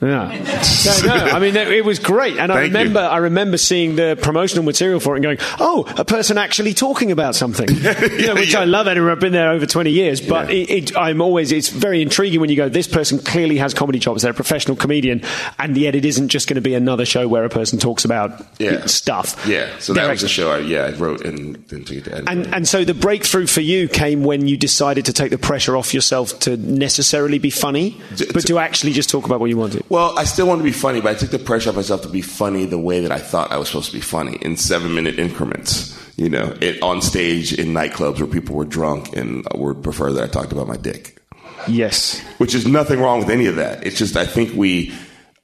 [0.01, 0.55] yeah.
[0.79, 0.93] Yeah.
[1.05, 2.77] No, no, I mean, it it was great, and I Thank you.
[2.77, 6.73] remember, I remember seeing the promotional material for it and going, "Oh, a person actually
[6.73, 7.67] talking about something,"
[8.17, 8.61] you know, which yeah.
[8.61, 8.87] I love.
[8.87, 10.55] Edinburgh, I've been there over twenty years, but Yeah.
[10.55, 13.99] it, it, I'm always, it's very intriguing when you go, "This person clearly has comedy
[13.99, 15.21] chops; they're a professional comedian,"
[15.57, 18.41] and yet it isn't just going to be another show where a person talks about
[18.57, 18.85] Yeah.
[18.85, 19.45] stuff.
[19.45, 20.51] Yeah, so that They're was the ex- show.
[20.51, 22.31] I, yeah, I wrote and then took it to Edinburgh.
[22.45, 25.75] And, and so the breakthrough for you came when you decided to take the pressure
[25.75, 29.57] off yourself to necessarily be funny, D- but to actually just talk about what you
[29.57, 29.83] wanted.
[29.89, 32.09] Well, I still wanted to be funny, but I took the pressure off myself to
[32.09, 34.93] be funny the way that I thought I was supposed to be funny in seven
[34.93, 35.95] minute increments.
[36.15, 40.23] You know, it, on stage in nightclubs where people were drunk and would prefer that
[40.23, 41.17] I talked about my dick,
[41.67, 42.19] Yes.
[42.39, 43.87] which is nothing wrong with any of that.
[43.87, 44.93] It's just I think we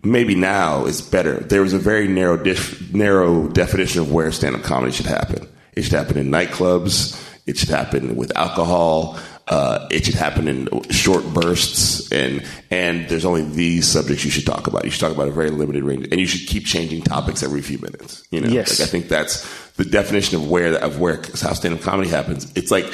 [0.03, 1.35] maybe now is better.
[1.39, 5.47] There was a very narrow dif- narrow definition of where stand up comedy should happen.
[5.73, 7.21] It should happen in nightclubs.
[7.47, 9.17] It should happen with alcohol.
[9.47, 14.45] Uh, it should happen in short bursts, and and there's only these subjects you should
[14.45, 14.83] talk about.
[14.85, 17.61] You should talk about a very limited range, and you should keep changing topics every
[17.61, 18.23] few minutes.
[18.31, 18.79] You know, Yes.
[18.79, 22.51] like I think that's the definition of where of where how stand up comedy happens.
[22.55, 22.91] It's like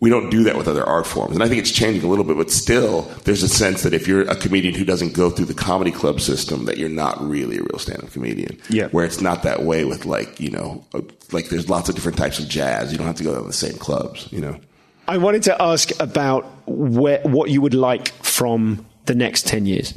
[0.00, 2.24] we don't do that with other art forms, and I think it's changing a little
[2.24, 2.36] bit.
[2.36, 5.54] But still, there's a sense that if you're a comedian who doesn't go through the
[5.54, 8.56] comedy club system, that you're not really a real stand up comedian.
[8.70, 8.86] Yeah.
[8.90, 11.00] where it's not that way with like you know, uh,
[11.32, 12.92] like there's lots of different types of jazz.
[12.92, 14.28] You don't have to go to the same clubs.
[14.30, 14.60] You know.
[15.08, 19.94] I wanted to ask about where, what you would like from the next 10 years.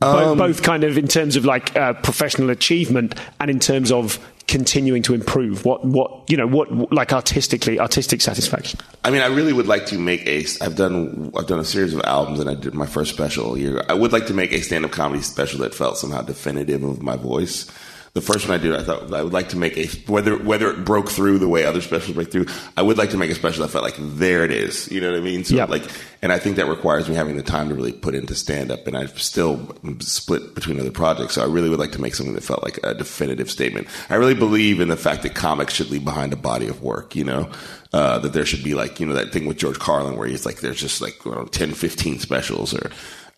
[0.00, 4.20] both, both kind of in terms of like uh, professional achievement and in terms of
[4.46, 5.64] continuing to improve.
[5.64, 8.78] What, what, you know, what, like artistically, artistic satisfaction.
[9.04, 10.44] I mean, I really would like to make a.
[10.60, 13.84] I've done I've done a series of albums, and I did my first special year.
[13.88, 17.02] I would like to make a stand up comedy special that felt somehow definitive of
[17.02, 17.70] my voice.
[18.14, 20.70] The first one I did, I thought I would like to make a whether whether
[20.70, 22.46] it broke through the way other specials break through.
[22.76, 24.90] I would like to make a special that felt like there it is.
[24.90, 25.44] You know what I mean?
[25.44, 25.64] So Yeah.
[25.66, 25.84] like,
[26.22, 28.86] and I think that requires me having the time to really put into stand up.
[28.86, 32.34] And I've still split between other projects, so I really would like to make something
[32.34, 33.86] that felt like a definitive statement.
[34.10, 37.14] I really believe in the fact that comics should leave behind a body of work.
[37.14, 37.50] You know,
[37.92, 40.44] uh, that there should be like you know that thing with George Carlin where he's
[40.46, 42.90] like there's just like you know, 10, 15 specials or.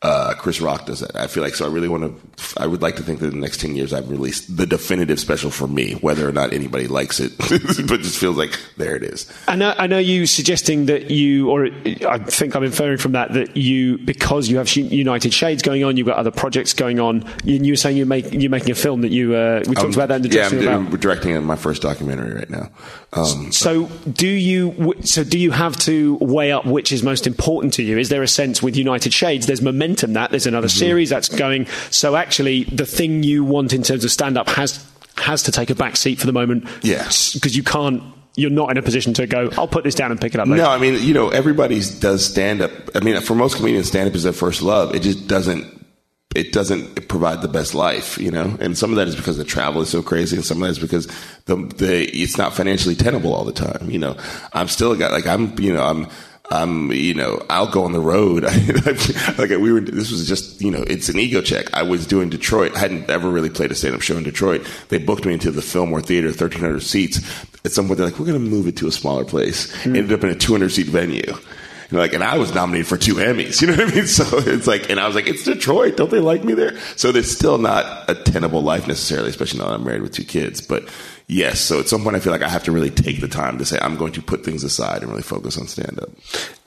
[0.03, 1.15] Uh, Chris Rock does that.
[1.15, 1.67] I feel like so.
[1.67, 2.59] I really want to.
[2.63, 5.21] I would like to think that in the next ten years, I've released the definitive
[5.21, 9.03] special for me, whether or not anybody likes it, but just feels like there it
[9.03, 9.31] is.
[9.47, 11.67] I know, I know you suggesting that you, or
[12.09, 15.99] I think I'm inferring from that that you, because you have United Shades going on,
[15.99, 17.23] you've got other projects going on.
[17.45, 19.89] You, you were saying you're, make, you're making a film that you, uh, we talked
[19.89, 22.71] Um, about that in the yeah, I'm, room doing- directing my first documentary right now.
[23.13, 24.95] Um, So do you?
[25.03, 27.99] So do you have to weigh up which is most important to you?
[27.99, 29.47] Is there a sense with United Shades?
[29.47, 30.79] There's momentum that there's another Mm-hmm.
[30.79, 31.67] series that's going.
[31.91, 34.85] So actually, the thing you want in terms of stand up has
[35.17, 36.69] has to take a back seat for the moment.
[36.83, 37.03] Yeah.
[37.35, 38.03] because you can't.
[38.37, 39.51] You're not in a position to go.
[39.59, 40.63] I'll put this down and pick it up later.
[40.63, 42.71] No, I mean, you know, everybody does stand up.
[42.95, 44.95] I mean, for most comedians, stand up is their first love.
[44.95, 45.80] It just doesn't.
[46.35, 49.45] It doesn't provide the best life, you know, and some of that is because the
[49.45, 51.09] travel is so crazy, and some of that is because
[51.47, 53.91] the the it's not financially tenable all the time.
[53.91, 54.17] You know,
[54.53, 56.07] I'm still a guy like I'm, you know, I'm.
[56.53, 58.43] I'm, you know, I'll go on the road.
[59.39, 61.73] like we were, this was just, you know, it's an ego check.
[61.73, 62.75] I was doing Detroit.
[62.75, 64.67] I hadn't ever really played a stand-up show in Detroit.
[64.89, 67.21] They booked me into the Fillmore Theater, 1300 seats.
[67.65, 69.73] At some point, they're like, we're going to move it to a smaller place.
[69.85, 69.95] Hmm.
[69.95, 71.35] Ended up in a 200 seat venue.
[71.91, 73.61] Like, and I was nominated for two Emmys.
[73.61, 74.07] You know what I mean?
[74.11, 75.97] So it's like, and I was like, it's Detroit.
[75.97, 76.79] Don't they like me there?
[76.97, 80.25] So there's still not a tenable life necessarily, especially now that I'm married with two
[80.25, 80.61] kids.
[80.61, 80.85] But
[81.31, 83.59] yes, so at some point I feel like I have to really take the time
[83.59, 86.11] to say I'm going to put things aside and really focus on stand up.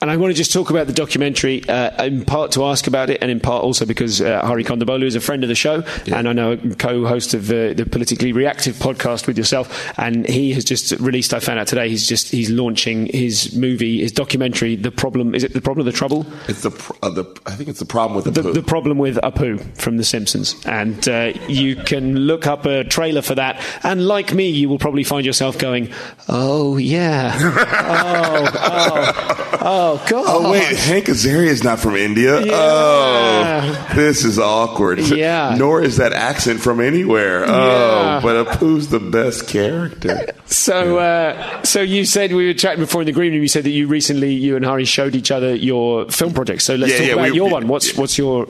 [0.00, 3.10] And I want to just talk about the documentary, uh, in part to ask about
[3.10, 5.82] it, and in part also because uh, Hari Kondabolu is a friend of the show,
[6.06, 10.52] and I know a co-host of uh, the Politically Reactive podcast with yourself, and he
[10.52, 11.32] has just released.
[11.34, 14.76] I found out today he's just he's launching his movie, his documentary.
[14.76, 15.34] The problem.
[15.34, 17.80] Is it the problem, of the trouble, It's the, pr- uh, the I think it's
[17.80, 21.76] the problem with the, the, the problem with Apu from The Simpsons, and uh, you
[21.76, 25.58] can look up a trailer for that, and like me, you will probably find yourself
[25.58, 25.90] going,
[26.28, 32.40] "Oh yeah, oh oh oh god." Oh wait, Hank Azaria is not from India.
[32.44, 32.52] Yeah.
[32.54, 34.98] Oh, this is awkward.
[35.00, 35.54] Yeah.
[35.58, 37.44] Nor is that accent from anywhere.
[37.46, 37.50] Yeah.
[37.52, 40.26] Oh, but Apu's the best character.
[40.46, 43.42] So, uh, so you said we were chatting before in the green room.
[43.42, 46.64] You said that you recently, you and Hari showed each other your film projects.
[46.64, 47.68] So let's Yeah, talk yeah, about we- your yeah, one.
[47.68, 48.46] What's what's your?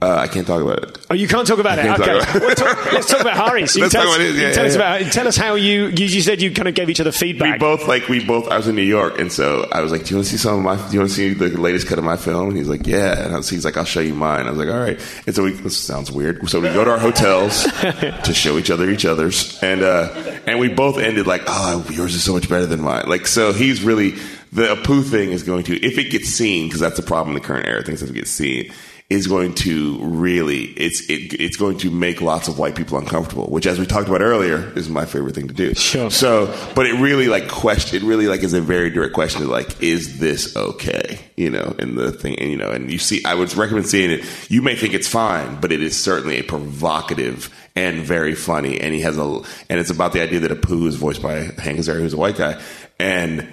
[0.00, 1.06] Uh, I can't talk about it.
[1.10, 2.00] Oh, you can't talk about I it.
[2.00, 2.56] Okay, talk about.
[2.56, 3.74] Talk- let's talk about Hari's.
[3.78, 4.96] You Let's tell talk us, about it, yeah, tell yeah, us yeah.
[4.96, 5.12] about.
[5.12, 6.06] Tell us how you, you.
[6.06, 7.54] You said you kind of gave each other feedback.
[7.54, 8.48] We both like we both.
[8.48, 10.36] I was in New York, and so I was like, "Do you want to see
[10.36, 10.76] some of my?
[10.76, 13.24] Do you want to see the latest cut of my film?" And he's like, "Yeah."
[13.24, 15.34] And I was, he's like, "I'll show you mine." I was like, "All right." And
[15.34, 15.50] so we.
[15.50, 16.48] This sounds weird.
[16.48, 20.12] So we go to our hotels to show each other each other's, and uh,
[20.46, 23.52] and we both ended like, "Oh, yours is so much better than mine." Like, so
[23.52, 24.12] he's really
[24.52, 27.42] the Apu thing is going to if it gets seen because that's the problem in
[27.42, 27.82] the current era.
[27.82, 28.72] Things have to get seen
[29.10, 33.46] is going to really it's it, it's going to make lots of white people uncomfortable,
[33.46, 35.72] which, as we talked about earlier, is my favorite thing to do.
[35.74, 36.10] Sure.
[36.10, 38.02] So, but it really like question.
[38.02, 39.42] It really like is a very direct question.
[39.42, 41.18] Of like, is this okay?
[41.36, 44.10] You know, and the thing, and you know, and you see, I would recommend seeing
[44.10, 44.50] it.
[44.50, 48.78] You may think it's fine, but it is certainly a provocative and very funny.
[48.78, 51.78] And he has a, and it's about the idea that Apu is voiced by Hank
[51.78, 52.60] Azaria, who's a white guy,
[52.98, 53.50] and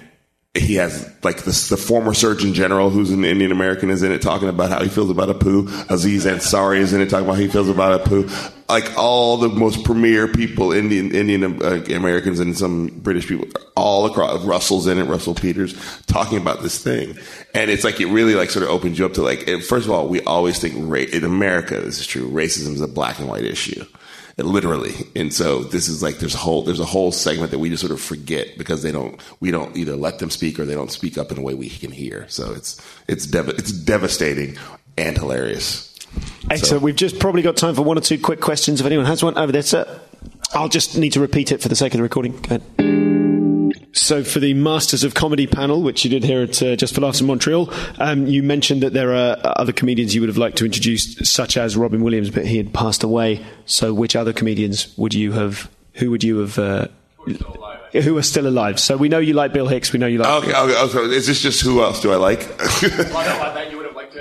[0.58, 4.22] he has like this, the former Surgeon General, who's an Indian American, is in it
[4.22, 5.68] talking about how he feels about Apu.
[5.90, 8.52] Aziz Ansari is in it talking about how he feels about Apu.
[8.68, 13.46] Like all the most premier people, Indian Indian uh, Americans and some British people,
[13.76, 14.44] all across.
[14.44, 15.74] Russell's in it, Russell Peters,
[16.06, 17.16] talking about this thing,
[17.54, 19.46] and it's like it really like sort of opens you up to like.
[19.48, 22.28] and First of all, we always think in America, this is true.
[22.28, 23.84] Racism is a black and white issue
[24.38, 27.70] literally and so this is like there's a whole there's a whole segment that we
[27.70, 30.74] just sort of forget because they don't we don't either let them speak or they
[30.74, 32.78] don't speak up in a way we can hear so it's
[33.08, 34.56] it's dev- it's devastating
[34.98, 35.92] and hilarious
[36.50, 36.82] Excellent.
[36.82, 38.80] We've just probably got time for one or two quick questions.
[38.80, 40.00] If anyone has one over there, sir.
[40.54, 42.32] I'll just need to repeat it for the sake of the recording.
[42.40, 43.05] Go ahead.
[43.96, 47.00] So, for the Masters of Comedy panel, which you did here at uh, Just for
[47.00, 50.58] Laughs in Montreal, um, you mentioned that there are other comedians you would have liked
[50.58, 53.44] to introduce, such as Robin Williams, but he had passed away.
[53.64, 55.70] So, which other comedians would you have?
[55.94, 56.58] Who would you have?
[56.58, 56.88] Uh,
[57.92, 58.78] who are still alive?
[58.78, 59.92] So we know you like Bill Hicks.
[59.92, 62.40] We know you like okay, okay, okay is this just who else do i like
[62.58, 64.14] that you would have liked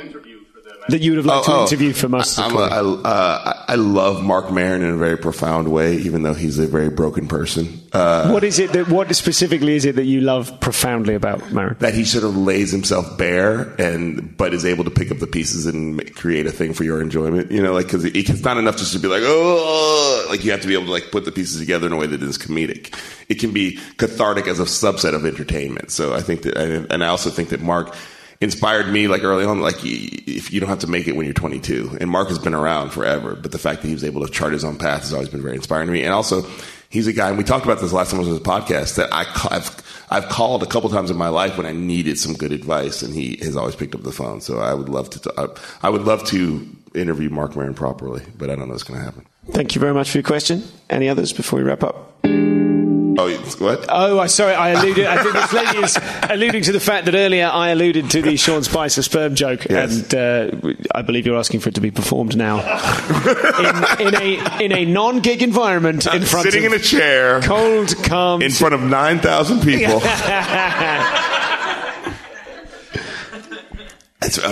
[0.89, 1.61] Oh, to oh.
[1.63, 3.01] interview for Masters of I'm a, Comedy.
[3.05, 6.59] I, uh, I I love Marc Maron in a very profound way, even though he's
[6.59, 7.81] a very broken person.
[7.91, 8.89] Uh, what is it that?
[8.89, 11.75] What specifically is it that you love profoundly about Maron?
[11.79, 15.27] that he sort of lays himself bare and but is able to pick up the
[15.27, 18.57] pieces and create a thing for your enjoyment you know like because it, it's not
[18.57, 21.25] enough just to be like oh like you have to be able to like put
[21.25, 22.93] the pieces together in a way that is comedic
[23.29, 27.07] it can be cathartic as a subset of entertainment so i think that and i
[27.07, 27.95] also think that mark
[28.41, 31.33] inspired me like early on like if you don't have to make it when you're
[31.33, 34.31] 22 and mark has been around forever but the fact that he was able to
[34.31, 36.45] chart his own path has always been very inspiring to me and also
[36.89, 39.11] he's a guy and we talked about this last time I on his podcast that
[39.11, 39.21] I,
[39.55, 43.01] I've, I've called a couple times in my life when I needed some good advice
[43.01, 46.03] and he has always picked up the phone so I would love to I would
[46.03, 49.75] love to interview Marc Maron properly but I don't know what's going to happen Thank
[49.75, 50.63] you very much for your question.
[50.89, 52.25] Any others before we wrap up?
[53.17, 55.05] Oh what Oh, I sorry, I alluded.
[55.05, 55.97] I think this lady is
[56.29, 59.91] alluding to the fact that earlier I alluded to the Sean Spicer sperm joke, Yes.
[60.13, 62.59] and uh, I believe you're asking for it to be performed now
[63.99, 67.95] in, in a in a non-gig environment in front sitting of in a chair cold,
[68.03, 68.41] calm.
[68.41, 69.99] in front of 9,000 people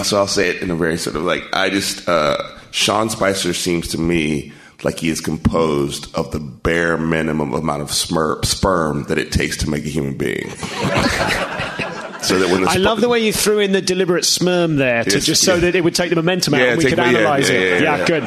[0.03, 2.37] so I'll say it in a very sort of like I just uh,
[2.71, 4.51] Sean Spicer seems to me
[4.83, 9.57] like he is composed of the bare minimum amount of smir- sperm that it takes
[9.57, 10.49] to make a human being.
[12.23, 15.03] so that when the I love the way you threw in the deliberate sperm there
[15.03, 15.61] to just so yeah.
[15.61, 17.83] that it would take the momentum out Yeah, and we could analyze yeah, it.
[17.83, 18.05] yeah, yeah.
[18.05, 18.23] good.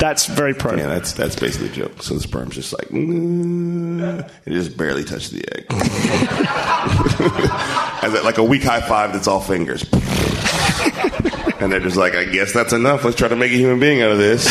[0.00, 0.76] That's very pro.
[0.76, 2.02] yeah, that's that's basically a joke.
[2.02, 5.66] So the sperm's just like mm, it just barely touched the egg.
[8.02, 9.82] As it, like a weak high five that's all fingers.
[11.60, 13.04] and they're just like, I guess that's enough.
[13.04, 14.46] Let's try to make a human being out of this.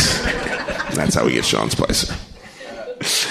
[0.96, 2.16] That's how we get Sean Spicer.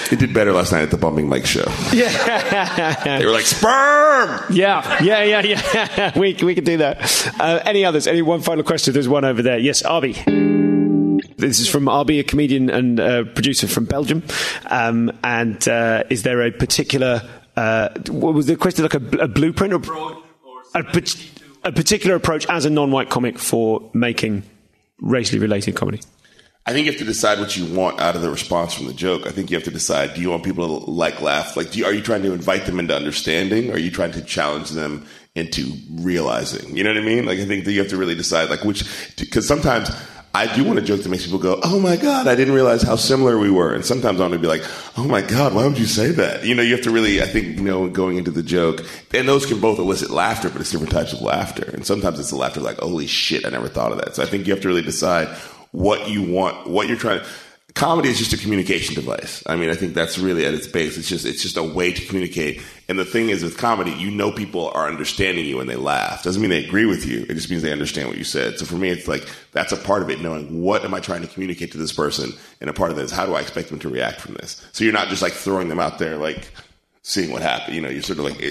[0.09, 1.65] He did better last night at the Bumping Mics show.
[1.91, 3.17] Yeah.
[3.17, 4.45] They were like, sperm!
[4.51, 6.11] Yeah, yeah, yeah, yeah.
[6.19, 7.33] we, we can do that.
[7.39, 8.05] Uh, any others?
[8.07, 8.93] Any one final question?
[8.93, 9.57] There's one over there.
[9.57, 10.13] Yes, Arby.
[11.37, 14.23] This is from Arby, a comedian and uh, producer from Belgium.
[14.67, 17.21] Um, and uh, is there a particular,
[17.55, 20.23] uh, what was the question, like a, a blueprint or
[20.75, 20.79] a,
[21.63, 24.43] a particular approach as a non-white comic for making
[24.99, 25.99] racially related comedy?
[26.67, 28.93] I think you have to decide what you want out of the response from the
[28.93, 29.27] joke.
[29.27, 31.55] I think you have to decide: Do you want people to like laugh?
[31.55, 33.69] Like, you, are you trying to invite them into understanding?
[33.69, 35.05] Or are you trying to challenge them
[35.35, 36.75] into realizing?
[36.75, 37.25] You know what I mean?
[37.25, 38.83] Like, I think that you have to really decide, like, which
[39.17, 39.91] because sometimes.
[40.37, 42.81] I do want a joke that makes people go, "Oh my god, I didn't realize
[42.81, 44.65] how similar we were." And sometimes I want to be like,
[44.97, 47.25] "Oh my god, why would you say that?" You know, you have to really, I
[47.25, 50.71] think, you know, going into the joke, and those can both elicit laughter, but it's
[50.71, 51.69] different types of laughter.
[51.73, 54.25] And sometimes it's the laughter like, "Holy shit, I never thought of that." So I
[54.25, 55.29] think you have to really decide
[55.75, 57.21] what you want, what you're trying.
[57.73, 59.43] comedy is just a communication device.
[59.45, 60.97] I mean, I think that's really at its base.
[60.97, 62.61] It's just it's just a way to communicate.
[62.87, 66.23] And the thing is, with comedy, you know people are understanding you when they laugh.
[66.23, 67.25] Doesn't mean they agree with you.
[67.27, 68.57] It just means they understand what you said.
[68.57, 70.21] So for me, it's like that's a part of it.
[70.21, 73.03] Knowing what am I trying to communicate to this person, and a part of it
[73.03, 74.65] is how do I expect them to react from this.
[74.71, 76.49] So you're not just like throwing them out there like
[77.01, 77.75] seeing what happens.
[77.75, 78.41] You know, you're sort of like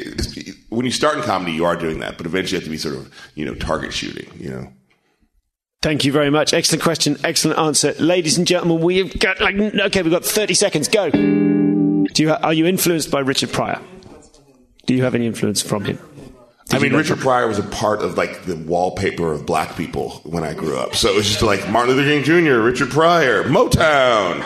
[0.69, 2.77] when you start in comedy, you are doing that, but eventually you have to be
[2.77, 4.31] sort of you know target shooting.
[4.39, 4.73] You know.
[5.85, 6.55] Thank you very much.
[6.55, 7.19] Excellent question.
[7.25, 7.93] Excellent answer.
[7.99, 10.89] Ladies and gentlemen, we've got like, okay, we've got 30 seconds.
[10.89, 11.11] Go.
[11.11, 13.83] Do you, are you influenced by Richard Pryor?
[14.87, 15.99] Do you have any influence from him?
[16.71, 20.23] Did I mean, Richard Pryor was a part of like the wallpaper of black people
[20.25, 20.95] when I grew up.
[20.95, 24.43] So it was just like Martin Luther King Jr., Richard Pryor, Motown.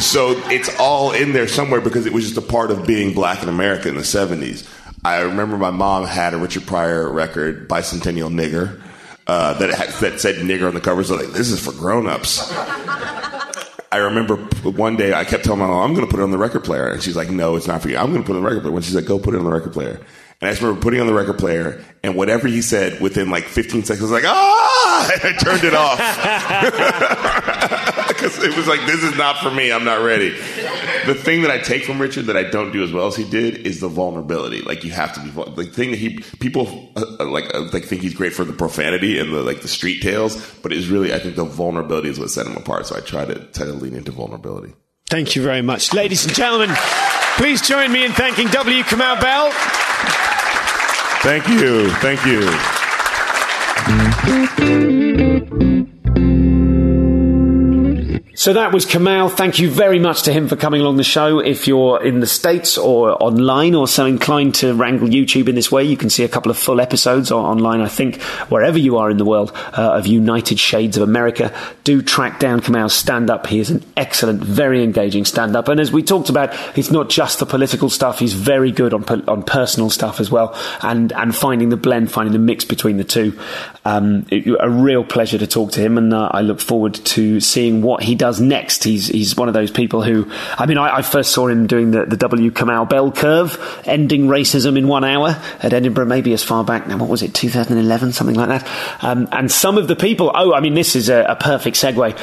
[0.00, 3.44] so it's all in there somewhere because it was just a part of being black
[3.44, 4.68] in America in the 70s.
[5.04, 8.82] I remember my mom had a Richard Pryor record, Bicentennial Nigger
[9.26, 11.04] uh, that that said nigger on the cover.
[11.04, 12.52] So like, this is for grown-ups.
[13.92, 16.30] I remember one day I kept telling my mom, I'm going to put it on
[16.30, 16.88] the record player.
[16.88, 17.98] And she's like, no, it's not for you.
[17.98, 18.72] I'm going to put it on the record player.
[18.72, 20.00] When she's like, go put it on the record player.
[20.40, 23.44] And I just remember putting on the record player and whatever he said within like
[23.44, 25.98] 15 seconds, I was like, ah, and I turned it off.
[28.12, 29.72] Because it was like, this is not for me.
[29.72, 30.36] I'm not ready.
[31.06, 33.28] The thing that I take from Richard that I don't do as well as he
[33.28, 34.62] did is the vulnerability.
[34.62, 38.02] Like you have to be, the thing that he, people uh, like, uh, like think
[38.02, 41.18] he's great for the profanity and the, like the street tales, but it's really, I
[41.18, 42.86] think the vulnerability is what set him apart.
[42.86, 44.74] So I try to, try to lean into vulnerability.
[45.08, 45.92] Thank you very much.
[45.92, 46.70] Ladies and gentlemen,
[47.36, 48.82] please join me in thanking W.
[48.84, 49.50] Kamau Bell.
[51.22, 51.90] Thank you.
[52.00, 52.24] Thank
[55.06, 55.11] you.
[58.42, 59.30] So that was Kamau.
[59.30, 61.38] Thank you very much to him for coming along the show.
[61.38, 65.70] If you're in the States or online or so inclined to wrangle YouTube in this
[65.70, 68.20] way, you can see a couple of full episodes online, I think,
[68.50, 71.54] wherever you are in the world uh, of United Shades of America.
[71.84, 73.46] Do track down Kamau's stand up.
[73.46, 75.68] He is an excellent, very engaging stand up.
[75.68, 78.18] And as we talked about, it's not just the political stuff.
[78.18, 82.32] He's very good on, on personal stuff as well and, and finding the blend, finding
[82.32, 83.38] the mix between the two.
[83.84, 85.96] Um, it, a real pleasure to talk to him.
[85.96, 88.84] And uh, I look forward to seeing what he does does next.
[88.84, 91.90] He's he's one of those people who, I mean, I, I first saw him doing
[91.90, 92.50] the, the W.
[92.50, 96.96] Kamau bell curve, ending racism in one hour at Edinburgh, maybe as far back now.
[96.96, 99.04] What was it, 2011, something like that?
[99.04, 100.32] Um, and some of the people.
[100.34, 102.18] Oh, I mean, this is a, a perfect segue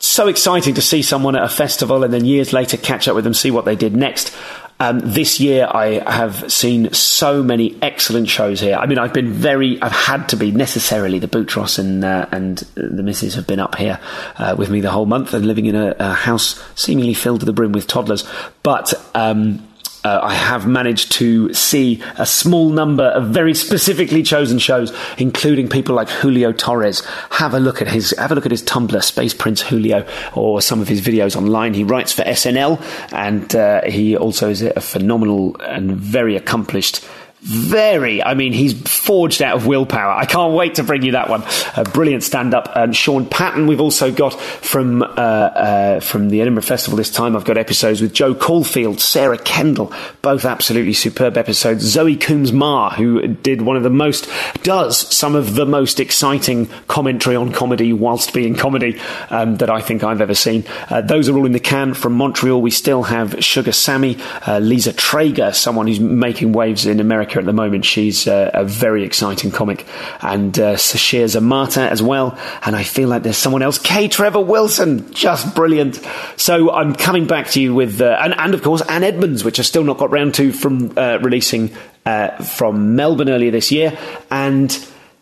[0.00, 3.24] so exciting to see someone at a festival and then years later catch up with
[3.24, 4.36] them, see what they did next.
[4.80, 8.74] Um, this year, I have seen so many excellent shows here.
[8.74, 12.58] I mean, I've been very, I've had to be necessarily the Boutros and uh, and
[12.74, 14.00] the missus have been up here
[14.36, 17.46] uh, with me the whole month and living in a, a, house seemingly filled to
[17.46, 18.24] the brim with toddlers.
[18.64, 19.66] But um,
[20.04, 25.68] uh, I have managed to see a small number of very specifically chosen shows, including
[25.68, 27.04] people like Julio Torres.
[27.30, 30.60] Have a look at his have a look at his Tumblr, Space Prince Julio, or
[30.60, 31.74] some of his videos online.
[31.74, 32.80] He writes for SNL,
[33.12, 37.04] and uh, he also is a phenomenal and very accomplished
[37.44, 40.10] very, I mean, he's forged out of willpower.
[40.10, 41.44] I can't wait to bring you that one.
[41.76, 42.72] A brilliant stand up.
[42.74, 47.36] And Sean Patton, we've also got from, uh, uh, from the Edinburgh Festival this time.
[47.36, 49.92] I've got episodes with Joe Caulfield, Sarah Kendall,
[50.22, 51.84] both absolutely superb episodes.
[51.84, 54.26] Zoe Coombs Marr, who did one of the most,
[54.62, 59.82] does some of the most exciting commentary on comedy whilst being comedy um, that I
[59.82, 60.64] think I've ever seen.
[60.88, 61.92] Uh, those are all in the can.
[61.92, 64.16] From Montreal, we still have Sugar Sammy,
[64.46, 67.84] uh, Liza Treyger, someone who's making waves in America At the moment.
[67.84, 69.86] She's uh, a very exciting comic,
[70.20, 72.38] and uh, Sasheer Zamata as well.
[72.64, 74.08] And I feel like there's someone else, K.
[74.08, 76.00] Trevor Wilson, just brilliant.
[76.36, 79.58] So I'm coming back to you with, uh, and, and of course Anne Edmonds, which
[79.58, 81.70] I still not got round to from uh, releasing
[82.06, 83.98] uh, from Melbourne earlier this year,
[84.30, 84.70] and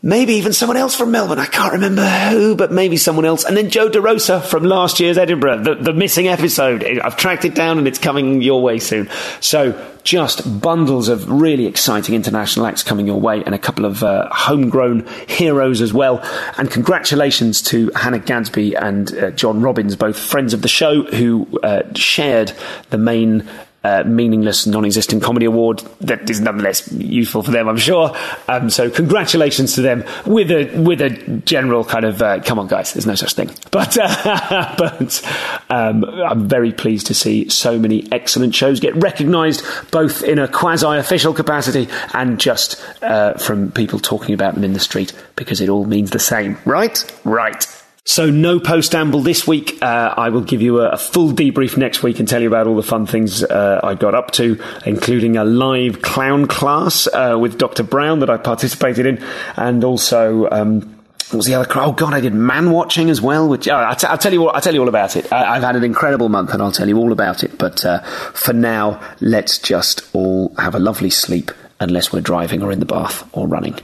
[0.03, 1.38] maybe even someone else from Melbourne.
[1.38, 3.44] I can't remember who, but maybe someone else.
[3.44, 6.82] And then Joe DeRosa from last year's Edinburgh, the, the missing episode.
[6.84, 9.09] I've tracked it down and it's coming your way soon.
[9.40, 14.03] So just bundles of really exciting international acts coming your way and a couple of
[14.03, 16.20] uh, homegrown heroes as well.
[16.59, 21.61] And congratulations to Hannah Gadsby and uh, John Robbins, both friends of the show who
[21.62, 22.53] uh, shared
[22.90, 23.48] the main
[23.85, 28.16] uh, meaningless, non-existent comedy award that is nonetheless useful for them, I'm sure.
[28.49, 31.11] Um, so congratulations to them with a with a
[31.45, 33.51] general kind of uh, come on, guys, there's no such thing.
[33.72, 35.30] But uh, but
[35.70, 40.46] um, I'm very pleased to see so many excellent shows get recognised, both in a
[40.46, 45.71] quasi-official capacity and just uh, from people talking about them in the street, because it
[45.71, 47.03] all means the same, right?
[47.25, 47.67] Right.
[48.04, 49.80] So, no post amble this week.
[49.80, 52.66] Uh, I will give you a, a, full debrief next week and tell you about
[52.66, 57.38] all the fun things uh, I got up to, including a live clown class uh,
[57.41, 57.84] with Dr.
[57.84, 59.24] Brown that I participated in,
[59.57, 60.50] and also.
[60.50, 60.99] Um,
[61.30, 61.66] what was the other?
[61.76, 63.49] Oh God, I did man watching as well.
[63.49, 64.42] Which oh, I'll, tell you.
[64.42, 65.33] All, I'll tell you all about it.
[65.33, 67.57] I, have had an incredible month, and I'll tell you all about it.
[67.57, 68.00] But uh,
[68.33, 71.50] for now, let's just all have a lovely sleep,
[71.80, 73.79] unless we're driving or in the bath or running.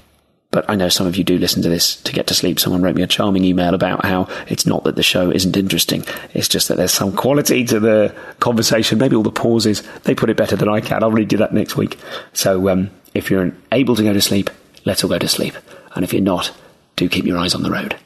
[0.58, 2.58] But I know some of you do listen to this to get to sleep.
[2.58, 6.04] Someone wrote me a charming email about how it's not that the show isn't interesting.
[6.34, 8.98] It's just that there's some quality to the conversation.
[8.98, 9.84] Maybe all the pauses.
[10.02, 11.04] They put it better than I can.
[11.04, 11.96] I'll read you that next week.
[12.32, 14.50] So um, if you're able to go to sleep,
[14.84, 15.54] let's all go to sleep.
[15.94, 16.52] And if you're not,
[16.96, 17.96] do keep your eyes on the road.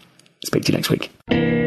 [0.45, 1.62] Speak to you next week.